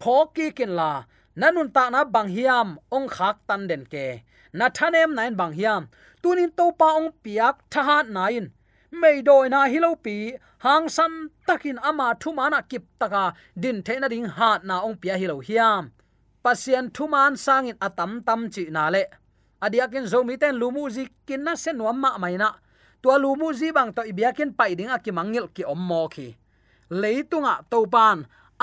phoki 0.01 0.47
kin 0.57 0.75
la. 0.79 0.91
Nanun 1.39 1.73
ta 1.75 1.89
na 1.89 2.03
bang 2.03 2.29
hiam, 2.35 2.77
ong 2.91 3.07
khak 3.15 3.37
tan 3.47 3.67
den 3.69 3.83
ke. 3.93 4.05
Na 4.53 4.69
thanem 4.69 5.15
nain 5.15 5.35
bang 5.39 5.53
hiam. 5.59 5.87
Tunin 6.21 6.51
to 6.57 6.65
pa 6.79 6.87
ong 6.99 7.09
piak 7.23 7.55
tha 7.71 8.03
nain. 8.03 8.45
Mei 8.91 9.21
doi 9.21 9.47
na 9.49 9.61
hilopi 9.71 10.17
hang 10.65 10.89
san 10.89 11.29
takin 11.47 11.79
ama 11.89 12.07
thu 12.21 12.33
mana 12.33 12.61
kip 12.61 12.85
taka. 12.99 13.33
Din 13.59 13.81
the 13.85 13.99
na 13.99 14.07
ding 14.07 14.25
ha 14.25 14.59
na 14.63 14.81
ong 14.81 14.97
pia 15.01 15.17
hilo 15.17 15.37
hiam 15.47 15.91
pasien 16.43 16.85
thuman 16.95 17.33
sangin 17.45 17.77
atam 17.87 18.11
tam 18.27 18.41
chi 18.53 18.63
na 18.75 18.89
le. 18.89 19.03
Adiakin 19.61 20.05
zomi 20.11 20.35
ten 20.41 20.55
lumu 20.61 20.83
ji 20.95 21.03
kin 21.27 21.43
na 21.43 21.53
sen 21.55 21.77
ma 21.77 22.17
maina 22.17 22.49
tua 23.01 23.15
lumu 23.23 23.47
ji 23.59 23.71
bang 23.71 23.91
to 23.95 24.01
ibiakin 24.11 24.51
pai 24.57 24.75
ding 24.75 24.91
aki 24.95 25.11
mangil 25.11 25.45
ki 25.55 25.63
om 25.73 25.81
mo 25.89 26.07
khi 26.13 26.27
leitunga 27.01 27.53
topan 27.71 28.17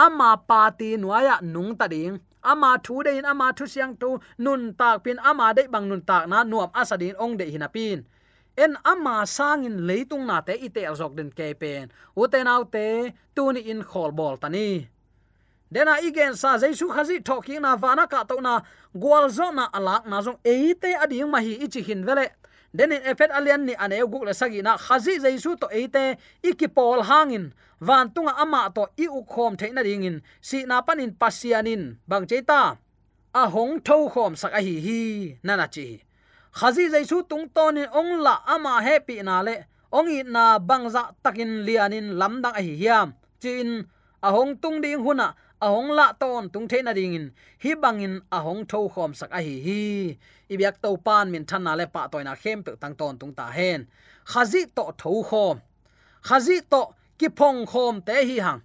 ama 0.04 0.30
pati 0.48 0.96
nuaya 0.96 1.36
nung 1.42 1.76
ta 1.80 1.86
ding. 1.88 2.20
Ama 2.52 2.78
thu 2.84 3.02
de 3.02 3.10
in 3.18 3.26
ama 3.32 3.52
thu 3.56 3.66
siang 3.66 3.96
tu, 4.00 4.10
nun 4.38 4.62
tak 4.78 5.02
pin, 5.02 5.18
ama 5.18 5.46
de 5.56 5.62
bang 5.72 5.88
nun 5.88 6.02
tak 6.08 6.24
na, 6.30 6.44
nuam 6.44 6.70
asadin 6.80 7.18
ong 7.18 7.34
de 7.38 7.44
hinapin 7.52 7.98
en 8.56 8.72
ama 8.84 9.26
sangin 9.26 9.86
leitung 9.88 10.24
na 10.26 10.40
te 10.40 10.54
ite 10.66 10.82
azok 10.92 11.12
den 11.18 11.30
kepen 11.38 11.92
uten 12.16 12.46
autte 12.54 13.12
tuni 13.34 13.60
in 13.72 13.80
khol 13.90 14.10
bol 14.18 14.36
tani 14.42 14.88
dena 15.70 16.00
igen 16.00 16.34
sa 16.34 16.58
jaisu 16.58 16.88
khazi 16.88 17.20
talking 17.24 17.60
na 17.60 17.76
vana 17.76 18.06
ka 18.06 18.24
to 18.24 18.40
na 18.40 18.60
gwal 18.94 19.28
zo 19.28 19.50
na 19.50 19.66
alak 19.72 20.06
na 20.06 20.22
zong 20.22 20.38
eite 20.44 20.94
ading 21.02 21.30
mahi 21.30 21.54
ichi 21.64 21.82
hin 21.82 22.04
vele. 22.04 22.30
Denin 22.76 23.00
efet 23.02 23.30
alian 23.30 23.64
ni 23.64 23.74
ane 23.74 23.98
guk 24.06 24.24
le 24.24 24.34
sagi 24.34 24.62
na 24.62 24.76
khazi 24.76 25.18
jaisu 25.18 25.56
to 25.60 25.66
eite 25.72 26.18
ikipol 26.42 27.02
hangin. 27.02 27.52
Van 27.80 28.10
tunga 28.10 28.32
ama 28.36 28.70
to 28.74 28.86
i 28.96 29.06
u 29.08 29.24
khom 29.24 29.56
theina 29.56 29.82
ringin 29.82 30.22
si 30.40 30.64
na 30.64 30.82
panin 30.82 31.12
pasianin. 31.20 31.96
Bang 32.08 32.26
cheta 32.26 32.78
a 33.34 33.42
hong 33.48 33.80
tho 33.80 34.08
khom 34.08 34.36
sak 34.36 34.52
a 34.52 34.60
hi 34.60 34.74
hi. 34.86 35.00
Nana 35.42 35.66
chi 35.68 36.02
khazi 36.52 36.88
jaisu 36.92 37.26
tung 37.28 37.48
ton 37.54 37.76
in 37.76 37.88
ong 37.92 38.20
la 38.20 38.34
ama 38.46 38.82
happy 38.82 39.22
na 39.22 39.42
le. 39.42 39.66
Ong 39.92 40.08
i 40.08 40.22
na 40.22 40.58
bangza 40.58 41.14
takin 41.24 41.64
lianin 41.66 42.16
lamdang 42.20 42.54
a 42.54 42.62
hi 42.62 42.74
hiam. 42.80 43.14
Chin 43.42 43.86
ahong 44.22 44.60
tung 44.60 44.80
ding 44.82 45.00
huna 45.04 45.34
ahong 45.60 45.90
la 45.90 46.12
ton 46.12 46.48
tung 46.50 46.68
the 46.68 46.82
na 46.82 46.92
ding 46.92 47.14
in. 47.14 47.32
Hi 47.62 47.74
bangin 47.74 48.20
ahong 48.30 48.66
tho 48.68 48.88
khom 48.88 49.14
sak 49.14 49.30
a 49.30 49.40
hi 49.40 49.60
hi. 49.66 50.18
Ibyak 50.50 50.82
to 50.82 50.96
pan 50.96 51.30
min 51.30 51.44
than 51.44 51.64
na 51.64 51.74
le 51.74 51.86
pa 51.86 52.08
toina 52.08 52.36
khem 52.36 52.62
pe 52.62 52.72
tang 52.80 52.94
ton 52.94 53.18
tung 53.18 53.32
ta 53.32 53.50
hen. 53.50 53.86
Khazi 54.24 54.66
to 54.74 54.92
tho 54.98 55.22
khom. 55.22 55.60
Khazi 56.22 56.60
to 56.70 56.94
ki 57.18 57.28
phong 57.36 57.66
khom 57.66 58.04
te 58.04 58.24
hi 58.24 58.38
hang. 58.38 58.60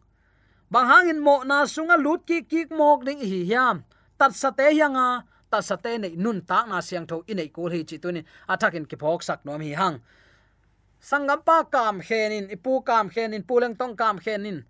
Bang 0.69 0.87
hangin 0.87 1.19
mo 1.19 1.43
na 1.43 1.65
sunga 1.65 1.97
lut 1.97 2.25
ki 2.25 2.41
ki 2.43 2.65
mok 2.69 3.05
ding 3.05 3.19
hi 3.19 3.45
hiam. 3.49 3.83
Tat 4.19 4.33
sa 4.33 4.51
te 4.51 4.63
hianga 4.71 5.23
ta 5.49 5.61
sa 5.61 5.75
te 5.75 5.97
nei 5.97 6.15
nun 6.15 6.41
ta 6.41 6.65
na 6.65 6.81
siang 6.81 7.07
tho 7.07 7.23
inei 7.27 7.51
ko 7.51 7.69
hi 7.69 7.83
chi 7.83 7.97
tunin. 7.97 8.25
Athakin 8.47 8.85
ki 8.85 8.95
phok 8.95 9.23
sak 9.23 9.45
nom 9.45 9.61
hi 9.61 9.73
hang. 9.73 10.01
Sangam 11.01 11.41
pa 11.45 11.63
kam 11.63 12.01
khenin 12.01 12.45
ipu 12.55 12.83
kam 12.85 13.09
khenin 13.09 13.43
puleng 13.43 13.75
tong 13.79 13.95
kam 13.95 14.19
khenin 14.19 14.63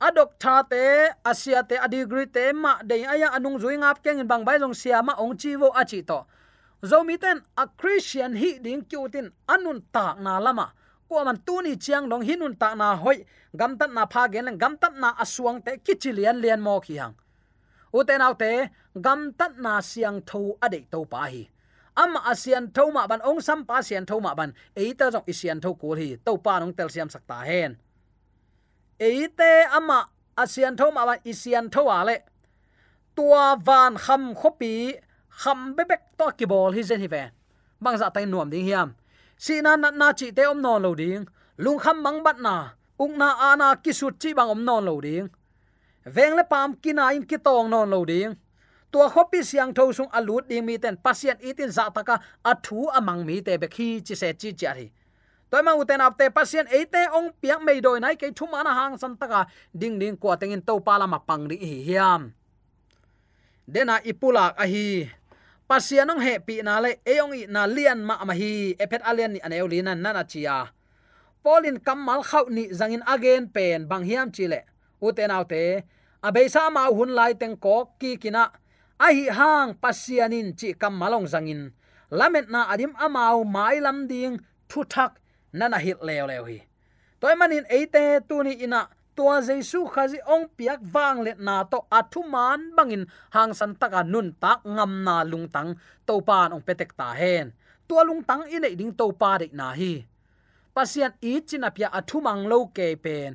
adok 0.00 0.38
tha 0.38 0.62
te, 0.70 1.10
asia 1.24 1.62
te, 1.62 1.76
adigri 1.76 2.26
te, 2.32 2.52
ma 2.52 2.82
de 2.82 3.04
aya, 3.04 3.28
anung 3.34 3.58
zui 3.58 3.76
ngap 3.76 4.02
keng 4.02 4.26
bang 4.26 4.44
bai 4.44 4.58
jong 4.58 4.74
sia, 4.74 5.02
ma 5.02 5.14
ong 5.18 5.36
chi 5.36 5.56
wo 5.56 5.70
achi 5.74 6.02
to. 6.02 6.24
Zomi 6.82 7.18
ten, 7.18 7.42
a 7.56 7.66
christian 7.66 8.36
hi 8.36 8.58
ding 8.62 8.82
kyutin 8.82 9.30
anun 9.48 9.82
ta 9.92 10.14
na 10.14 10.38
lama. 10.38 10.72
Ko 11.08 11.24
man 11.24 11.38
tu 11.46 11.62
ni 11.62 11.76
chiang 11.76 12.08
long 12.08 12.22
hinun 12.22 12.54
ta 12.58 12.74
na 12.74 12.94
hoi, 12.96 13.24
gam 13.56 13.78
tat 13.78 13.90
na 13.90 14.06
pha 14.06 14.28
gen, 14.28 14.58
gam 14.58 14.76
tat 14.76 14.94
na 14.94 15.14
asuang 15.18 15.64
te 15.64 15.78
kichilian 15.78 16.40
lian 16.40 16.60
mo 16.60 16.80
khi 16.80 16.98
hang. 17.00 17.14
Uten 17.92 18.20
autte 18.20 18.70
gam 19.00 19.32
tat 19.32 19.58
na 19.58 19.80
siang 19.80 20.20
tho 20.22 20.58
ade 20.62 20.84
to 20.90 21.04
pa 21.04 21.26
hi. 21.32 21.48
Am 21.96 22.14
asian 22.30 22.70
tho 22.70 22.92
ma 22.92 23.06
ban, 23.06 23.20
ong 23.24 23.40
sam 23.40 23.64
pa 23.64 23.80
sian 23.82 24.06
tho 24.06 24.20
ma 24.20 24.34
ban 24.34 24.52
eita 24.76 25.10
jong 25.10 25.26
isian 25.26 25.60
tho 25.60 25.74
ko 25.74 25.96
hi 25.96 26.16
to 26.24 26.36
pa 26.36 26.60
nong 26.60 26.76
tel 26.76 26.88
siam 26.88 27.08
sakta 27.10 27.42
hen 27.48 27.74
eite 28.98 29.50
ama 29.72 30.08
asian 30.36 30.76
tho 30.76 30.90
ma 30.90 31.06
ban 31.06 31.18
isian 31.24 31.70
tho 31.70 31.82
ale 31.98 32.16
tua 33.16 33.56
van 33.66 33.96
kham 34.04 34.34
khopi 34.40 34.72
kham 35.40 35.74
bebek 35.76 36.02
to 36.18 36.26
ki 36.38 36.46
bol 36.52 36.72
hi 36.76 36.82
zen 36.82 37.00
hi 37.00 37.08
ve. 37.14 37.22
Bang 37.80 37.96
za 38.00 38.08
tai 38.14 38.26
nuam 38.26 38.50
ding 38.50 38.66
hiam. 38.68 38.88
Si 39.44 39.54
na 39.64 39.76
na, 39.76 39.90
na 39.90 40.12
chi 40.18 40.30
te 40.36 40.42
om 40.52 40.60
non 40.62 40.82
lo 40.82 40.94
ding. 40.94 41.24
Lung 41.64 41.78
kham 41.78 42.02
mang 42.02 42.22
bat 42.26 42.38
na. 42.46 42.54
Ung 42.98 43.14
na 43.18 43.28
ana 43.50 43.68
ki 43.84 43.92
sut 43.92 44.14
chi 44.22 44.30
bang 44.38 44.50
om 44.54 44.64
non 44.64 44.84
lo 44.84 45.00
ding. 45.00 45.26
Veng 46.14 46.34
le 46.38 46.44
pam 46.52 46.74
kina 46.82 47.04
in 47.16 47.24
ki 47.30 47.38
tong 47.46 47.70
non 47.70 47.90
lo 47.90 48.04
ding. 48.04 48.34
Tua 48.92 49.06
khopi 49.14 49.40
siang 49.50 49.74
tho 49.74 49.92
sung 49.92 50.10
alut 50.18 50.48
ding 50.48 50.66
mi 50.66 50.78
ten 50.78 50.96
pasien 51.04 51.38
itin 51.48 51.70
za 51.76 51.90
taka 51.96 52.16
athu 52.50 52.78
amang 52.98 53.22
mi 53.26 53.40
te 53.46 53.56
be 53.56 53.66
khi 53.66 54.00
chi 54.06 54.14
se 54.14 54.32
chi 54.40 54.52
chi 54.58 54.66
ari 54.66 54.86
toy 55.48 55.62
ma 55.64 55.72
uten 55.72 56.04
apte 56.04 56.28
pasien 56.28 56.68
eite 56.68 57.08
ong 57.16 57.32
piak 57.40 57.60
mei 57.64 57.80
doi 57.80 58.00
nai 58.00 58.16
ke 58.20 58.28
thum 58.36 58.52
ana 58.52 58.72
hang 58.78 58.94
san 59.00 59.16
taka 59.16 59.48
ding 59.72 59.96
ding 59.96 60.16
kwa 60.20 60.36
tengin 60.36 60.60
to 60.60 60.76
pala 60.80 61.08
ma 61.08 61.18
pang 61.18 61.48
ri 61.48 61.56
hi 61.56 61.80
hiam 61.88 62.36
dena 63.64 63.96
ipulak 64.04 64.52
a 64.60 64.64
hi 64.68 65.08
pasianong 65.68 66.20
he 66.24 66.34
pi 66.46 66.60
na 66.64 66.80
le 66.84 67.00
eong 67.04 67.32
i 67.32 67.42
na 67.48 67.64
lian 67.64 68.00
ma 68.04 68.20
ma 68.28 68.34
hi 68.36 68.76
epet 68.76 69.00
alian 69.04 69.32
ni 69.36 69.40
aneu 69.40 69.68
lina 69.68 69.92
nana 69.96 70.24
chia 70.24 70.72
polin 71.44 71.80
kamal 71.80 72.20
khau 72.24 72.44
ni 72.52 72.68
zangin 72.78 73.04
again 73.08 73.48
pen 73.48 73.88
bang 73.88 74.04
hiam 74.08 74.28
chile 74.28 74.68
uten 75.00 75.32
autte 75.32 75.84
abeisa 76.26 76.68
ma 76.68 76.92
hun 76.92 77.12
lai 77.18 77.32
teng 77.40 77.56
ko 77.56 77.76
ki 78.00 78.20
kina 78.20 78.44
a 79.00 79.08
hi 79.16 79.24
hang 79.38 79.70
pasianin 79.82 80.52
chi 80.58 80.76
kamalong 80.80 81.24
zangin 81.32 81.72
lamet 82.12 82.46
na 82.52 82.68
adim 82.72 82.92
amau 83.04 83.44
mai 83.44 83.80
lam 83.80 84.04
ding 84.10 84.36
thu 84.68 84.84
thak 84.84 85.12
nana 85.52 85.78
hit 85.78 85.98
leo 86.02 86.26
leo 86.26 86.44
hi. 86.44 86.58
Toy 87.20 87.34
manin 87.34 87.64
eite 87.68 88.20
tuni 88.28 88.52
ina 88.64 88.88
tua 89.16 89.42
jesu 89.42 89.86
khazi 89.90 90.18
ong 90.26 90.46
piak 90.56 90.80
wang 90.94 91.26
le 91.26 91.32
na 91.38 91.64
to 91.64 91.78
athu 91.90 92.22
man 92.22 92.70
bangin 92.76 93.04
hang 93.34 93.54
san 93.54 93.74
taka 93.74 94.02
nun 94.06 94.28
tak 94.42 94.62
ngam 94.62 94.92
na 95.06 95.16
lung 95.26 95.48
tang 95.54 95.74
to 96.06 96.20
pan 96.20 96.52
ong 96.54 96.62
petek 96.62 96.94
ta 96.94 97.12
hen. 97.20 97.52
Tua 97.88 98.02
lung 98.04 98.22
tang 98.22 98.42
inei 98.46 98.76
ding 98.78 98.94
to 98.94 99.10
pa 99.20 99.38
de 99.38 99.46
na 99.52 99.74
hi. 99.74 100.06
Pasian 100.74 101.12
i 101.22 101.40
china 101.48 101.70
pia 101.74 101.88
athu 101.98 102.22
mang 102.22 102.46
lo 102.50 102.70
ke 102.76 102.94
pen. 103.04 103.34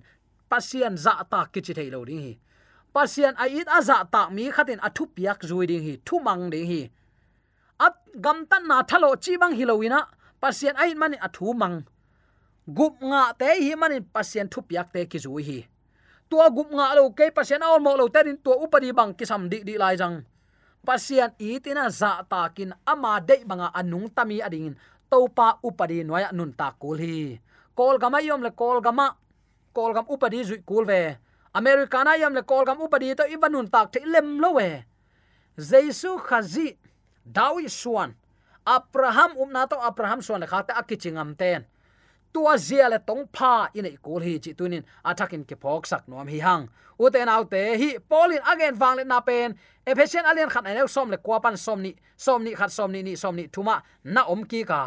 Pasian 0.50 0.96
za 0.96 1.14
ta 1.32 1.40
kichi 1.52 1.74
thei 1.78 1.90
lo 1.92 2.06
ding 2.06 2.22
hi. 2.26 2.34
Pasian 2.96 3.34
a 3.44 3.46
it 3.50 3.68
aza 3.68 3.98
ta 4.14 4.30
mi 4.30 4.52
khatin 4.56 4.80
athu 4.88 5.04
piak 5.16 5.40
zui 5.50 5.66
ding 5.68 5.84
hi, 5.84 5.94
thu 6.06 6.16
mang 6.24 6.50
ding 6.54 6.68
hi. 6.72 6.82
At 7.80 7.96
gam 8.24 8.46
tan 8.46 8.64
na 8.70 8.84
thalo 8.90 9.10
chi 9.24 9.34
bang 9.42 9.54
hilowina 9.58 10.00
pasian 10.42 10.76
ai 10.78 10.94
mani 10.94 11.18
athu 11.18 11.52
mang 11.62 11.84
gup 12.68 13.00
nga 13.04 13.34
te 13.36 13.50
hi 13.60 13.76
manin 13.76 14.04
pasien 14.04 14.48
thu 14.50 14.62
piak 14.62 14.92
te 14.94 15.06
ki 15.06 15.20
zui 15.20 15.44
hi. 15.44 15.60
Tua 16.30 16.50
gup 16.50 16.72
nga 16.72 16.96
lo 16.96 17.12
ke 17.12 17.32
pasien 17.36 17.64
aw 17.64 17.80
mo 17.80 17.96
lo 18.00 18.08
terin 18.08 18.40
tua 18.40 18.56
upadi 18.64 18.96
bang 18.96 19.12
kisam 19.16 19.52
di 19.52 19.64
di 19.68 19.76
lai 19.78 19.98
jang 20.00 20.24
pasien 20.84 21.32
itina 21.40 21.90
za 21.90 22.24
ta 22.28 22.50
kin 22.56 22.72
ama 22.86 23.20
de 23.20 23.44
banga 23.48 23.72
anung 23.76 24.08
tami 24.16 24.40
ading 24.40 24.76
topa 25.12 25.60
upadi 25.64 26.04
noya 26.04 26.32
nun 26.32 26.54
ta 26.54 26.72
kul 26.76 26.98
hi. 26.98 27.40
Kol 27.74 27.98
gama 27.98 28.22
yom 28.22 28.42
le 28.46 28.52
kol 28.54 28.82
gama 28.82 29.18
kol 29.74 29.92
gam 29.94 30.06
upadi 30.06 30.46
zui 30.46 30.62
kul 30.62 30.86
ve 30.86 31.18
americana 31.54 32.16
yam 32.18 32.34
le 32.34 32.42
kol 32.42 32.66
gam 32.66 32.78
upadi 32.78 33.16
to 33.16 33.26
ibanun 33.26 33.70
tak 33.70 33.92
the 33.92 34.00
lem 34.06 34.40
lo 34.40 34.54
we 34.58 34.86
jesu 35.58 36.18
khazi 36.18 36.78
dawi 37.26 37.70
suan 37.70 38.14
abraham 38.66 39.38
umna 39.38 39.68
to 39.70 39.78
abraham 39.82 40.22
suan 40.22 40.42
le 40.42 40.48
khata 40.48 40.74
akichingam 40.78 41.36
ten 41.36 41.66
tua 42.34 42.58
zia 42.58 42.90
le 42.90 43.00
tong 43.08 43.26
pha 43.36 43.54
à, 43.64 43.70
in 43.78 43.86
ei 43.86 43.98
kul 44.06 44.22
hi 44.28 44.34
chi 44.44 44.52
tunin 44.60 44.84
attacking 45.10 45.46
ke 45.50 45.56
phok 45.64 45.86
sak 45.92 46.04
nom 46.08 46.28
hi 46.28 46.40
hang 46.48 46.64
u 47.00 47.10
te 47.10 47.62
hi 47.82 47.90
polin 48.10 48.42
again 48.52 48.76
wang 48.82 48.96
le 48.98 49.04
na 49.04 49.20
pen 49.28 49.50
ephesian 49.86 50.26
alien 50.26 50.50
khat 50.54 50.66
ai 50.66 50.88
som 50.88 51.08
le 51.14 51.18
kwa 51.26 51.40
pan 51.44 51.58
som 51.66 51.80
ni 51.86 51.92
som 52.18 52.44
ni 52.44 52.52
khat 52.60 52.72
som 52.72 52.92
ni 52.92 53.00
ni 53.04 53.14
som 53.16 53.36
ni 53.36 53.48
thuma 53.54 53.76
na 54.04 54.22
om 54.34 54.44
ki 54.52 54.64
ka 54.72 54.82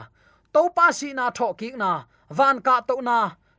to 0.56 0.72
pa 0.76 0.88
si 0.98 1.12
na 1.12 1.28
tho 1.36 1.52
ki 1.60 1.68
na. 1.76 1.90
Van 2.38 2.56
ka 2.66 2.80
to 2.88 2.94
na. 3.08 3.18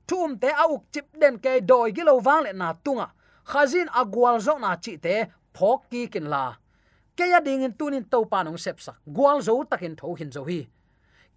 Thum 0.10 0.30
te 0.42 0.50
auk 0.64 0.82
chip 0.94 1.08
den 1.22 1.36
ke 1.44 1.54
doi 1.70 1.92
gi 1.96 2.04
lo 2.10 2.14
wang 2.28 2.44
le 2.46 2.52
na 2.62 2.68
tunga 2.86 3.08
khazin 3.52 3.88
agwal 4.02 4.38
zo 4.46 4.54
na 4.64 4.72
chi 4.84 4.94
te 5.06 5.16
phok 5.56 5.80
ki 5.92 6.02
kin 6.14 6.26
la. 6.34 6.44
Ke 7.18 7.26
ya 7.32 7.40
ding 7.48 7.64
in 7.68 7.74
tunin 7.80 8.06
to 8.12 8.20
pa 8.32 8.40
nong 8.44 8.58
sep 8.66 8.78
sak 8.86 8.98
gwal 9.18 9.38
zo 9.48 9.54
takin 9.72 9.96
tho 10.00 10.16
hin 10.20 10.32
zo 10.36 10.42
hi 10.50 10.60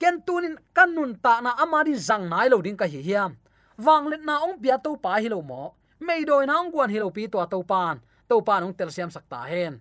ken 0.01 0.25
tunin 0.25 0.57
kanun 0.73 1.13
ta 1.21 1.45
na 1.45 1.53
amari 1.61 1.93
zang 1.93 2.25
nai 2.33 2.49
lo 2.49 2.65
ding 2.65 2.81
ka 2.81 2.89
hi 2.89 3.05
hiam. 3.05 3.37
Wang 3.77 4.09
let 4.09 4.25
na 4.25 4.41
ong 4.41 4.57
pia 4.57 4.81
to 4.81 4.97
pa 4.97 5.21
hi 5.21 5.29
lo 5.29 5.45
mo. 5.45 5.77
Mei 6.01 6.25
doi 6.25 6.49
na 6.49 6.57
ong 6.65 6.73
guan 6.73 6.89
hi 6.89 6.99
lo 7.05 7.13
pi 7.13 7.29
to 7.29 7.37
to 7.53 7.61
pan. 7.61 8.01
To 8.29 8.41
pan 8.41 8.65
ong 8.65 8.73
tel 8.73 8.89
siam 8.89 9.13
sakta 9.13 9.45
hen. 9.45 9.77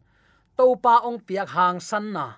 To 0.60 0.76
pa 0.76 1.08
ong 1.08 1.24
piak 1.24 1.48
hang 1.56 1.80
san 1.80 2.12
na. 2.12 2.36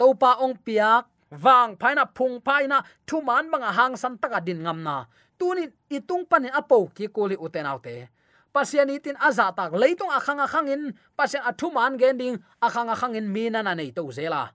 To 0.00 0.16
pa 0.16 0.40
ong 0.40 0.56
piak 0.64 1.04
wang 1.44 1.76
phaina 1.76 2.08
phung 2.16 2.40
phaina 2.40 2.80
thu 3.06 3.20
man 3.20 3.52
banga 3.52 3.70
hang 3.70 3.94
san 4.00 4.16
taka 4.16 4.40
din 4.40 4.64
ngam 4.64 4.80
na. 4.80 5.04
Tunin 5.36 5.68
itung 5.92 6.24
panin 6.24 6.56
apo 6.56 6.88
ki 6.96 7.12
koli 7.12 7.36
uten 7.36 7.68
autte 7.68 8.08
pasian 8.50 8.90
itin 8.90 9.14
aza 9.18 9.54
tak 9.54 9.74
leitung 9.78 10.10
akhang 10.10 10.42
akhangin. 10.42 10.94
Pasian 11.14 11.46
athuman 11.46 11.94
gending 11.94 12.38
akhang 12.58 12.90
akhangin 12.90 13.26
mina 13.30 13.62
na 13.62 13.74
nei 13.74 13.94
to 13.94 14.10
zela. 14.10 14.50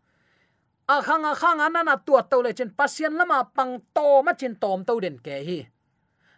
À, 0.88 0.93
à, 0.93 0.98
à, 0.98 1.00
a 1.00 1.04
khang 1.04 1.24
a 1.26 1.36
khang 1.36 1.60
anana 1.60 1.98
tua 1.98 2.21
to 2.24 2.41
le 2.41 2.54
chen 2.54 2.69
pasien 2.69 3.13
lama 3.17 3.50
pang 3.56 3.82
to 3.93 4.21
ma 4.21 4.34
chin 4.34 4.56
tom 4.56 4.86
to 4.86 5.00
den 5.00 5.17
ke 5.17 5.43
hi. 5.48 5.67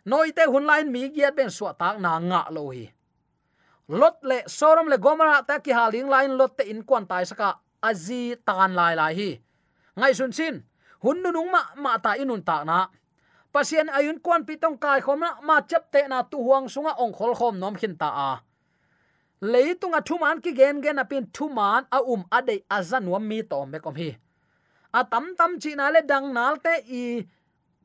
Noi 0.05 0.31
te 0.31 0.45
hun 0.45 0.65
lain 0.65 0.91
mi 0.91 1.09
giat 1.09 1.35
ben 1.35 1.49
so 1.49 1.73
tak 1.73 1.99
na 1.99 2.19
nga 2.19 2.47
lo 2.51 2.69
hi. 2.69 2.91
Lot 3.89 4.23
le 4.23 4.43
sorom 4.47 4.87
le 4.87 4.97
gomara 4.97 5.43
ta 5.47 5.59
ki 5.59 5.71
haling 5.71 6.07
lain 6.09 6.37
lot 6.37 6.57
te 6.57 6.63
in 6.63 6.83
kwan 6.83 7.05
tai 7.05 7.25
saka 7.25 7.59
azi 7.83 8.35
tan 8.45 8.73
lai 8.73 8.95
lai 8.95 9.13
hi. 9.15 9.39
Ngai 9.97 10.13
sun 10.15 10.31
sin 10.31 10.63
hun 11.03 11.21
nu 11.23 11.31
nung 11.31 11.51
ma 11.51 11.61
ma 11.75 11.97
ta 11.97 12.11
inun 12.15 12.41
ta 12.41 12.63
na 12.63 12.87
pasien 13.53 13.89
ayun 13.89 14.19
kwan 14.19 14.45
pitong 14.45 14.77
kai 14.79 15.01
khom 15.01 15.19
na 15.19 15.29
ma 15.41 15.61
chap 15.61 15.91
te 15.91 16.07
na 16.07 16.21
tu 16.21 16.37
huang 16.37 16.69
sunga 16.69 16.95
ong 17.03 17.13
khol 17.17 17.33
khom 17.39 17.59
nom 17.59 17.75
khin 17.75 17.97
ta 17.97 18.09
a 18.29 18.31
leitunga 19.41 19.99
thuman 20.07 20.41
ki 20.43 20.51
gen 20.59 20.81
gen 20.81 20.99
apin 21.03 21.25
thuman 21.35 21.83
a 21.91 21.99
um 22.13 22.23
ade 22.31 22.55
azan 22.69 23.05
wa 23.11 23.19
mi 23.19 23.43
tom 23.43 23.71
me 23.71 23.79
kom 23.79 23.95
hi 23.95 24.17
a 24.91 25.03
tam 25.03 25.35
tam 25.37 25.59
chi 25.59 25.75
na 25.75 25.89
le 25.89 26.01
dang 26.01 26.33
nal 26.33 26.55
te 26.65 26.73
i 27.01 27.03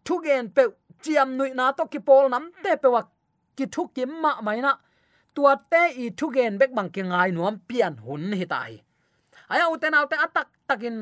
thu 0.04 0.14
gen 0.24 0.48
pe 0.48 0.62
chiam 1.02 1.36
nui 1.36 1.50
na 1.54 1.72
to 1.72 1.84
ki 1.92 1.98
pol 1.98 2.28
nam 2.28 2.50
te 2.64 2.76
pe 2.82 2.88
wa 2.88 3.02
ki 3.56 3.66
thu 3.72 3.82
kim 3.94 4.10
ma 4.22 4.40
mai 4.40 4.60
na. 4.60 4.72
Tua 5.34 5.56
te 5.70 5.82
i 6.04 6.10
thu 6.18 6.26
gen 6.34 6.58
bek 6.58 6.70
bang 6.76 6.90
ki 6.94 7.02
ngai 7.02 7.30
nuam 7.32 7.56
pian 7.68 7.94
hun 8.04 8.32
hi 8.32 8.44
tai 8.44 8.72
aya 9.52 9.64
uten 9.74 9.94
autte 9.94 10.16
atak 10.26 10.48
takin 10.68 10.96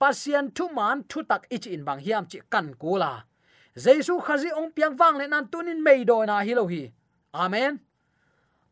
pasien 0.00 0.50
thu 0.56 0.64
man 0.76 1.02
thu 1.10 1.22
tak 1.30 1.42
ich 1.50 1.66
in 1.74 1.84
bang 1.84 2.00
hiam 2.04 2.24
chi 2.30 2.38
kan 2.52 2.66
kula 2.80 3.12
jesu 3.84 4.14
khazi 4.26 4.50
ong 4.58 4.70
piang 4.76 4.94
wang 5.00 5.16
le 5.20 5.26
nan 5.26 5.44
tunin 5.52 5.80
mei 5.86 6.04
do 6.04 6.16
na 6.26 6.36
hi 6.46 6.54
lo 6.54 6.66
hi. 6.66 6.82
Amen. 7.32 7.78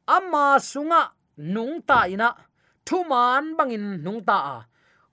Amma 0.07 0.59
sunga 0.59 1.13
nung 1.37 1.83
ta 1.83 2.03
ina. 2.05 2.35
Thu 2.85 3.05
man 3.05 3.57
bangin 3.57 4.03
nung 4.03 4.25
ta 4.25 4.37
a 4.55 4.68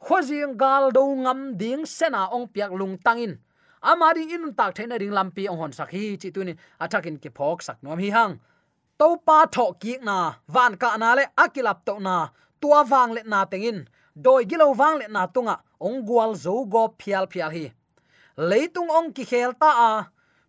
khojing 0.06 0.58
gal 0.58 0.92
do 0.92 1.04
ngam 1.24 1.58
ding 1.58 1.86
sena 1.86 2.22
ong 2.36 2.48
piak 2.54 2.72
lung 2.80 2.98
tangin. 3.06 3.34
Amari 3.82 4.24
in 4.36 4.54
tak 4.58 4.76
thaina 4.76 4.96
ring 5.02 5.16
lampi 5.18 5.44
ong 5.52 5.58
hon 5.62 5.72
sakhi 5.72 6.04
chi 6.22 6.30
tuni 6.36 6.54
athakin 6.84 7.18
ke 7.24 7.30
phok 7.38 7.62
sak 7.68 7.78
nom 7.84 8.00
hi 8.00 8.10
hang. 8.18 8.34
To 9.00 9.08
pa 9.26 9.46
tho 9.56 9.66
ki 9.82 9.94
na, 10.08 10.18
van 10.48 10.74
ka 10.82 10.98
na 10.98 11.10
le 11.18 11.24
akilap 11.44 11.80
to 11.86 12.00
na, 12.00 12.16
tua 12.62 12.80
wang 12.92 13.12
le 13.16 13.22
na 13.26 13.46
tengin. 13.52 13.80
Doi 14.26 14.44
gilo 14.50 14.68
wang 14.80 14.96
le 15.00 15.08
na 15.16 15.26
tunga, 15.26 15.56
ong 15.82 16.06
gwal 16.08 16.32
zo 16.44 16.66
go 16.66 16.84
phial 17.00 17.26
phial 17.32 17.52
hi. 17.58 17.66
Leitung 18.38 18.90
ong 18.98 19.10
ki 19.16 19.24
khel 19.32 19.52
ta 19.62 19.72
a, 19.90 19.92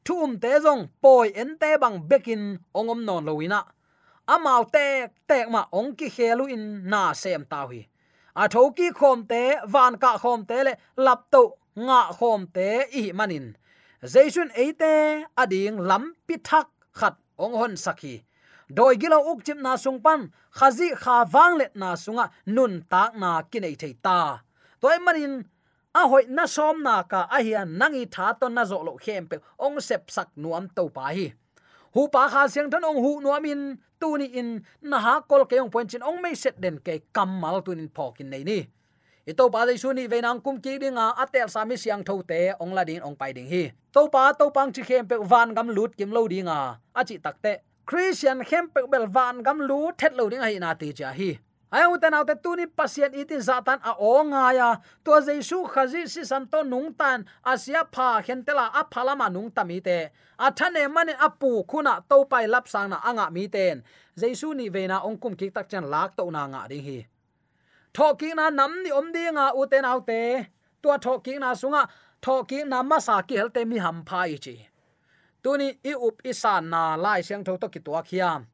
thum 0.07 0.39
te 0.43 0.53
zong 0.65 0.83
poi 1.03 1.33
en 1.35 1.51
te 1.61 1.71
bang 1.83 1.99
bekin 2.09 2.43
ongom 2.79 3.01
non 3.05 3.25
loina 3.27 3.61
amau 4.27 4.63
tek 4.75 5.13
tek 5.27 5.47
ma 5.51 5.63
ong 5.73 5.95
ki 5.99 6.09
khelu 6.17 6.45
in 6.55 6.65
na 6.91 7.13
sem 7.13 7.45
taw 7.53 7.67
hi 7.73 7.81
a 8.37 8.49
thoki 8.49 8.91
khom 8.99 9.27
te, 9.29 9.43
van 9.73 9.97
ka 10.03 10.19
khom 10.19 10.45
te 10.49 10.59
le, 10.67 10.73
lap 10.97 11.21
to, 11.33 11.43
nga 11.87 12.01
khom 12.19 12.47
te, 12.55 12.69
i 13.01 13.13
manin. 13.13 13.57
Jaisun 14.03 14.51
eite 14.63 15.25
ading 15.43 15.79
lam 15.89 16.15
pi 16.27 16.37
thak, 16.49 16.69
khat 16.99 17.17
ong 17.39 17.57
hon 17.61 17.75
sakhi. 17.85 18.15
Doi 18.77 18.95
gilo 19.01 19.19
uk 19.31 19.45
chim 19.47 19.63
na 19.63 19.77
sung 19.77 20.01
pan, 20.05 20.31
khazi 20.59 20.89
kha 21.03 21.25
wang 21.33 21.57
let 21.59 21.77
na 21.77 21.95
sunga, 21.95 22.31
nun 22.47 22.85
tak 22.91 23.17
na 23.17 23.43
kinai 23.51 23.75
thei 23.81 23.95
ta. 24.03 24.19
Toy 24.81 24.99
manin, 24.99 25.35
a 25.95 26.03
hoi 26.11 26.25
na 26.29 26.45
som 26.47 26.83
na 26.83 27.03
ka, 27.03 27.21
a 27.37 27.39
hian 27.43 27.79
nangi 27.81 28.05
tha 28.15 28.35
to 28.41 28.49
na 28.49 28.65
zo 28.65 28.79
lo 28.83 28.93
khem 29.05 29.27
pe, 29.31 29.37
ong 29.65 29.81
sep 29.81 30.11
sak 30.11 30.29
nuam 30.37 30.69
to 30.77 30.89
pa 30.97 31.05
hi 31.17 31.33
hu 31.97 32.09
pa 32.15 32.29
kha 32.33 32.43
siang 32.53 32.69
than 32.73 32.85
ong 32.85 33.01
hu 33.05 33.11
nuam 33.25 33.45
in 33.53 33.61
tu 34.01 34.09
ni 34.21 34.27
in, 34.41 34.49
na 34.83 34.99
ha 35.05 35.15
kol 35.31 35.45
ke 35.51 35.57
ong 35.65 35.71
point 35.75 35.89
chin 35.91 36.03
ong 36.05 36.21
mai 36.23 36.35
set 36.43 36.61
den 36.61 36.77
ke 36.87 36.95
kamal 37.17 37.57
tu 37.65 37.73
in 37.73 37.89
phokin 37.89 38.29
nei 38.33 38.45
ni. 38.45 38.59
Ito 39.27 39.49
pa 39.55 39.65
dai 39.67 39.77
su 39.83 39.93
ni 39.93 40.05
ve 40.13 40.21
nang 40.21 40.41
kum 40.45 40.61
ki 40.65 40.79
dinga 40.83 41.07
atel 41.23 41.49
sami 41.55 41.77
siang 41.83 42.05
tho 42.05 42.21
te 42.31 42.53
ong 42.63 42.73
la 42.77 42.85
din 42.85 43.03
ong 43.03 43.17
pai 43.21 43.33
ding 43.33 43.49
hi. 43.49 43.65
To 43.95 44.09
pa, 44.13 44.33
to 44.39 44.51
pang 44.57 44.71
chi 44.75 44.83
khem 44.89 45.09
pe 45.11 45.17
van 45.33 45.55
gam 45.57 45.69
lut 45.77 45.97
kim 45.99 46.11
lo 46.17 46.29
dinga. 46.29 46.59
A 46.95 47.01
chi 47.09 47.17
tak 47.25 47.43
te, 47.43 47.53
christian 47.89 48.45
khem 48.45 48.69
pe 48.75 48.81
bel 48.93 49.07
van 49.17 49.43
gam 49.43 49.59
lu 49.69 49.91
thet 49.99 50.13
lo 50.19 50.29
ding 50.29 50.45
hai 50.47 50.59
na 50.59 50.75
ti 50.75 50.93
cha 50.93 51.11
hi 51.19 51.31
ai 51.77 51.85
u 51.93 51.97
nào 52.13 52.25
tên 52.29 52.39
tu 52.45 52.51
ni 52.59 52.67
pasien 52.77 53.13
itin 53.21 53.43
zatan 53.49 53.79
a 53.91 53.93
o 53.99 54.25
nga 54.31 54.45
ya 54.59 54.69
to 55.05 55.13
jesu 55.27 55.59
khazi 55.73 56.03
si 56.13 56.23
san 56.31 56.45
to 56.53 56.59
nung 56.73 56.89
tan 57.01 57.19
asia 57.53 57.83
pha 57.95 58.09
khen 58.27 58.41
tela 58.47 58.67
a 58.81 58.83
phala 58.93 59.13
ma 59.21 59.29
nung 59.29 59.51
tami 59.57 59.79
te 59.87 59.99
a 60.39 60.51
thane 60.51 60.89
mane 60.89 61.15
apu 61.27 61.65
khuna 61.71 62.01
to 62.09 62.25
pai 62.31 62.47
lap 62.47 62.69
sang 62.69 62.91
na 62.91 62.99
anga 63.09 63.31
mi 63.31 63.49
ten. 63.49 63.83
Jesu 64.17 64.55
ni 64.55 64.69
ve 64.69 64.87
na 64.87 65.01
ong 65.01 65.19
kum 65.19 65.35
ki 65.35 65.51
tak 65.51 65.69
chan 65.69 65.85
lak 65.91 66.17
to 66.17 66.31
na 66.31 66.47
nga 66.47 66.67
ri 66.71 66.81
hi. 66.87 66.99
Thoki 67.95 68.35
na 68.35 68.51
nam 68.51 68.73
ni 68.83 68.91
om 68.93 69.13
di 69.13 69.25
nga 69.37 69.53
u 69.57 69.67
te 69.67 69.81
nau 69.81 70.01
te. 70.01 70.47
Tua 70.83 70.99
thoki 70.99 71.39
na 71.39 71.55
sunga, 71.55 71.89
thoki 72.23 72.65
na 72.65 72.83
ma 72.83 72.99
sa 72.99 73.23
ki 73.23 73.37
hel 73.37 73.51
te 73.51 73.65
mi 73.65 73.79
ham 73.79 74.05
phai 74.09 74.37
chi. 74.45 74.57
Tuni 75.43 75.69
i 75.85 75.93
up 76.07 76.21
isan 76.25 76.71
na 76.71 76.97
lai 76.97 77.21
siang 77.23 77.45
tho 77.45 77.57
to 77.57 77.69
ki 77.69 77.81
tua 77.81 78.03
khiam. 78.03 78.47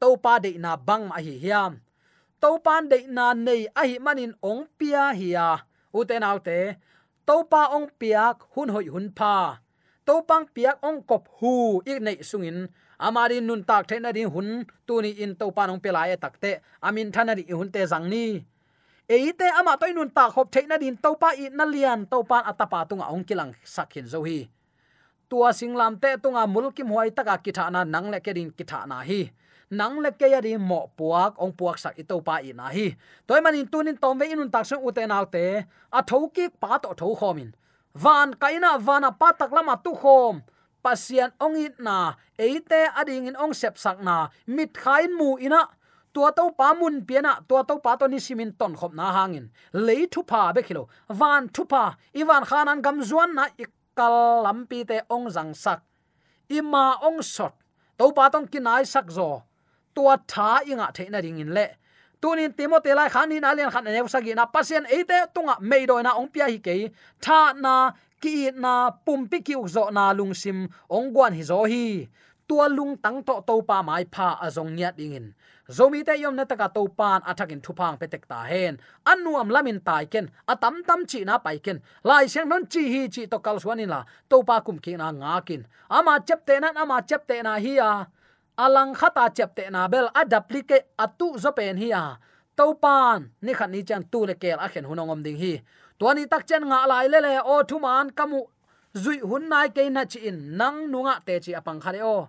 To 0.00 0.16
pa 0.16 0.38
de 0.38 0.58
na 0.58 0.76
bang 0.76 1.08
ma 1.08 1.16
hi 1.26 1.34
hiam 1.44 1.83
to 2.44 2.60
pan 2.60 2.82
de 2.92 2.98
na 3.16 3.26
nei 3.46 3.62
a 3.80 3.82
hi 3.88 3.96
manin 4.06 4.32
ong 4.50 4.62
pia 4.78 5.04
hi 5.18 5.28
uten 5.98 6.24
u 6.36 6.38
te 6.46 6.60
to 7.28 7.36
pa 7.52 7.62
ong 7.76 7.88
piak 8.00 8.36
hun 8.52 8.68
hoi 8.74 8.86
hun 8.94 9.08
pa 9.18 9.64
to 10.06 10.14
pang 10.28 10.44
piak 10.54 10.76
ong 10.84 11.00
kop 11.08 11.24
hu 11.40 11.80
ik 11.88 11.98
nei 12.06 12.20
sungin. 12.20 12.68
Amari 13.06 13.40
nun 13.40 13.64
tak 13.64 13.88
thena 13.88 14.10
ri 14.16 14.22
hun, 14.34 14.48
tuni 14.86 15.10
in 15.24 15.32
to 15.40 15.50
pa 15.56 15.64
ong 15.72 15.80
pela 15.80 16.02
e 16.12 16.16
takte. 16.16 16.60
Amin 16.86 17.08
thana 17.14 17.32
ri 17.34 17.44
hun 17.48 17.72
te 17.74 17.80
jang 17.90 18.06
ni. 18.12 18.44
Eite 19.08 19.48
ama 19.58 19.76
toy 19.80 19.92
nun 19.96 20.10
ta 20.16 20.24
khop 20.34 20.52
theina 20.54 20.76
din 20.82 20.96
topa 21.04 21.28
i 21.42 21.48
na 21.48 21.64
lian 21.64 22.00
to 22.10 22.18
atapa 22.50 22.88
tunga 22.88 23.06
ong 23.14 23.24
kilang 23.24 23.52
sakhin 23.64 24.06
zo 24.12 24.20
hi. 24.28 24.48
Tua 25.28 25.50
singlam 25.58 25.96
te 26.02 26.10
tunga 26.22 26.44
mulkim 26.46 26.88
huai 26.92 27.10
taka 27.16 27.36
kithana 27.44 27.80
nang 27.84 28.10
le 28.12 28.18
kedin 28.20 28.52
kithana 28.52 29.00
hi 29.08 29.32
nang 29.70 30.00
le 30.04 30.10
ke 30.12 30.28
yari 30.28 30.58
mo 30.58 30.90
puak, 30.96 31.38
ong 31.40 31.52
puak 31.56 31.78
sak 31.78 31.96
ito 31.96 32.20
pa 32.20 32.40
i 32.44 32.52
na 32.52 32.68
hi. 32.68 32.96
Toy 33.26 33.40
manin 33.40 33.68
tunin 33.68 33.96
tom 33.96 34.18
ve 34.18 34.28
inun 34.32 34.50
tak 34.50 34.66
sung 34.68 34.84
uten 34.84 35.12
autte 35.12 35.64
a 35.92 36.00
thoki 36.02 36.48
pa 36.48 36.78
to 36.78 36.92
tho 36.92 37.14
khomin. 37.14 37.52
Van 37.94 38.34
kaina 38.34 38.78
vana 38.78 39.14
pa 39.14 39.32
tak 39.32 39.52
lama 39.54 39.78
tu 39.78 39.94
khom. 39.94 40.42
Pasian 40.84 41.32
ong 41.40 41.56
it 41.56 41.80
na 41.80 42.14
eite 42.36 42.92
ading 42.92 43.32
in 43.32 43.36
ong 43.40 43.54
sep 43.56 43.78
sak 43.80 44.02
na, 44.04 44.28
mit 44.46 44.76
khain 44.76 45.16
mu 45.16 45.38
ina 45.40 45.64
tua 46.12 46.30
to 46.30 46.52
pa 46.52 46.74
mun 46.74 47.00
piana 47.08 47.40
tua 47.48 47.64
to 47.64 47.80
pa 47.80 47.96
to 47.96 48.04
ni 48.06 48.20
simin 48.20 48.52
ton 48.52 48.76
khop 48.76 48.92
na 48.92 49.10
hangin. 49.16 49.48
Le 49.72 50.06
thu 50.12 50.22
pa 50.22 50.52
be 50.52 50.60
khilo. 50.60 50.90
Van 51.08 51.48
thu 51.48 51.64
pa 51.64 51.96
iwan 52.12 52.44
khanan 52.44 52.82
gam 52.84 53.00
zuan 53.00 53.32
na 53.34 53.48
ikal 53.56 54.44
lampi 54.44 54.84
te 54.84 55.00
ong 55.08 55.30
jang 55.32 55.54
sak. 55.54 55.80
Ima 56.50 57.00
ong 57.00 57.22
sot. 57.22 57.54
To 57.98 58.12
pa 58.12 58.28
tong 58.28 58.46
kinai 58.50 58.84
sak 58.84 59.08
zo 59.10 59.42
tua 59.94 60.14
tha 60.32 60.48
inga 60.70 60.86
theina 60.96 61.18
ding 61.24 61.40
in 61.44 61.50
le 61.56 61.66
tunin 62.20 62.52
timote 62.56 62.90
lai 62.98 63.08
khan 63.14 63.28
ni 63.28 63.36
na 63.44 63.50
lian 63.56 63.70
khan 63.74 63.84
ne 63.84 64.00
sagi 64.14 64.32
na 64.34 64.44
pasien 64.54 64.84
ate 64.96 65.18
tunga 65.34 65.54
meido 65.70 65.96
na 66.02 66.10
ong 66.20 66.28
pia 66.32 66.46
hi 66.52 66.58
ke 66.66 66.74
tha 67.24 67.40
na 67.64 67.74
ki 68.22 68.36
na 68.64 68.74
pumpi 69.06 69.38
ki 69.46 69.54
zo 69.74 69.84
na 69.96 70.04
lungsim 70.18 70.58
ong 70.96 71.08
gwan 71.14 71.32
hi 71.38 71.42
zo 71.50 71.60
hi 71.72 71.86
tua 72.48 72.66
lung 72.76 72.96
tang 73.04 73.18
to 73.28 73.34
to 73.48 73.54
pa 73.68 73.76
mai 73.88 74.04
pha 74.14 74.28
azong 74.46 74.72
nya 74.76 74.90
ding 74.98 75.34
zomi 75.68 76.04
te 76.04 76.14
yom 76.20 76.36
na 76.36 76.44
taka 76.44 76.68
to 76.68 76.88
pan 76.88 77.20
athakin 77.24 77.60
thupang 77.64 77.96
petek 77.96 78.28
ta 78.28 78.44
hen 78.44 78.76
anuam 79.04 79.48
lamin 79.48 79.80
tai 79.80 80.04
ken 80.04 80.28
atam 80.52 80.84
tam 80.84 81.00
chi 81.10 81.24
na 81.24 81.38
pai 81.38 81.58
ken 81.58 81.80
lai 82.04 82.26
seng 82.32 82.48
non 82.48 82.66
chi 82.72 82.82
hi 82.92 83.08
chi 83.14 83.22
to 83.26 83.38
kal 83.38 83.56
suanin 83.56 83.88
la 83.88 84.04
to 84.28 84.42
pa 84.48 84.60
kum 84.60 84.78
ki 84.84 84.96
na 84.96 85.08
nga 85.10 85.40
kin 85.46 85.64
ama 85.88 86.20
chep 86.26 86.40
te 86.46 86.60
na 86.60 86.68
ama 86.76 87.00
chep 87.08 87.26
te 87.28 87.40
na 87.42 87.56
hi 87.64 87.72
a 87.80 87.92
alang 88.56 88.94
khata 88.94 89.30
chepte 89.34 89.70
na 89.70 89.88
bel 89.88 90.08
adapli 90.14 90.62
ke 90.62 90.78
atu 90.98 91.38
zo 91.38 91.50
pen 91.52 91.76
hi 91.76 91.90
a. 91.92 92.18
To 92.56 92.74
pan 92.74 93.30
ni 93.42 93.52
khan 93.54 93.70
ni 93.70 93.82
chan 93.82 94.02
tu 94.12 94.26
le 94.26 94.34
kel 94.34 94.58
a 94.60 94.68
khen 94.68 94.84
hunongom 94.84 95.22
ding 95.22 95.36
hi. 95.36 95.62
To 95.98 96.12
ni 96.14 96.26
tak 96.26 96.46
chen 96.46 96.62
nga 96.68 96.86
lai 96.86 97.06
le 97.08 97.18
le, 97.20 97.42
o 97.42 97.62
thu 97.62 97.78
man 97.78 98.10
kamu 98.10 98.40
zui 98.94 99.18
hun 99.20 99.48
nai 99.48 99.68
ke 99.68 99.90
na 99.90 100.04
chi 100.04 100.18
in, 100.28 100.56
nang 100.56 100.90
nunga 100.92 101.18
te 101.26 101.40
chi 101.40 101.52
apang 101.52 101.80
khare 101.82 102.02
o. 102.02 102.28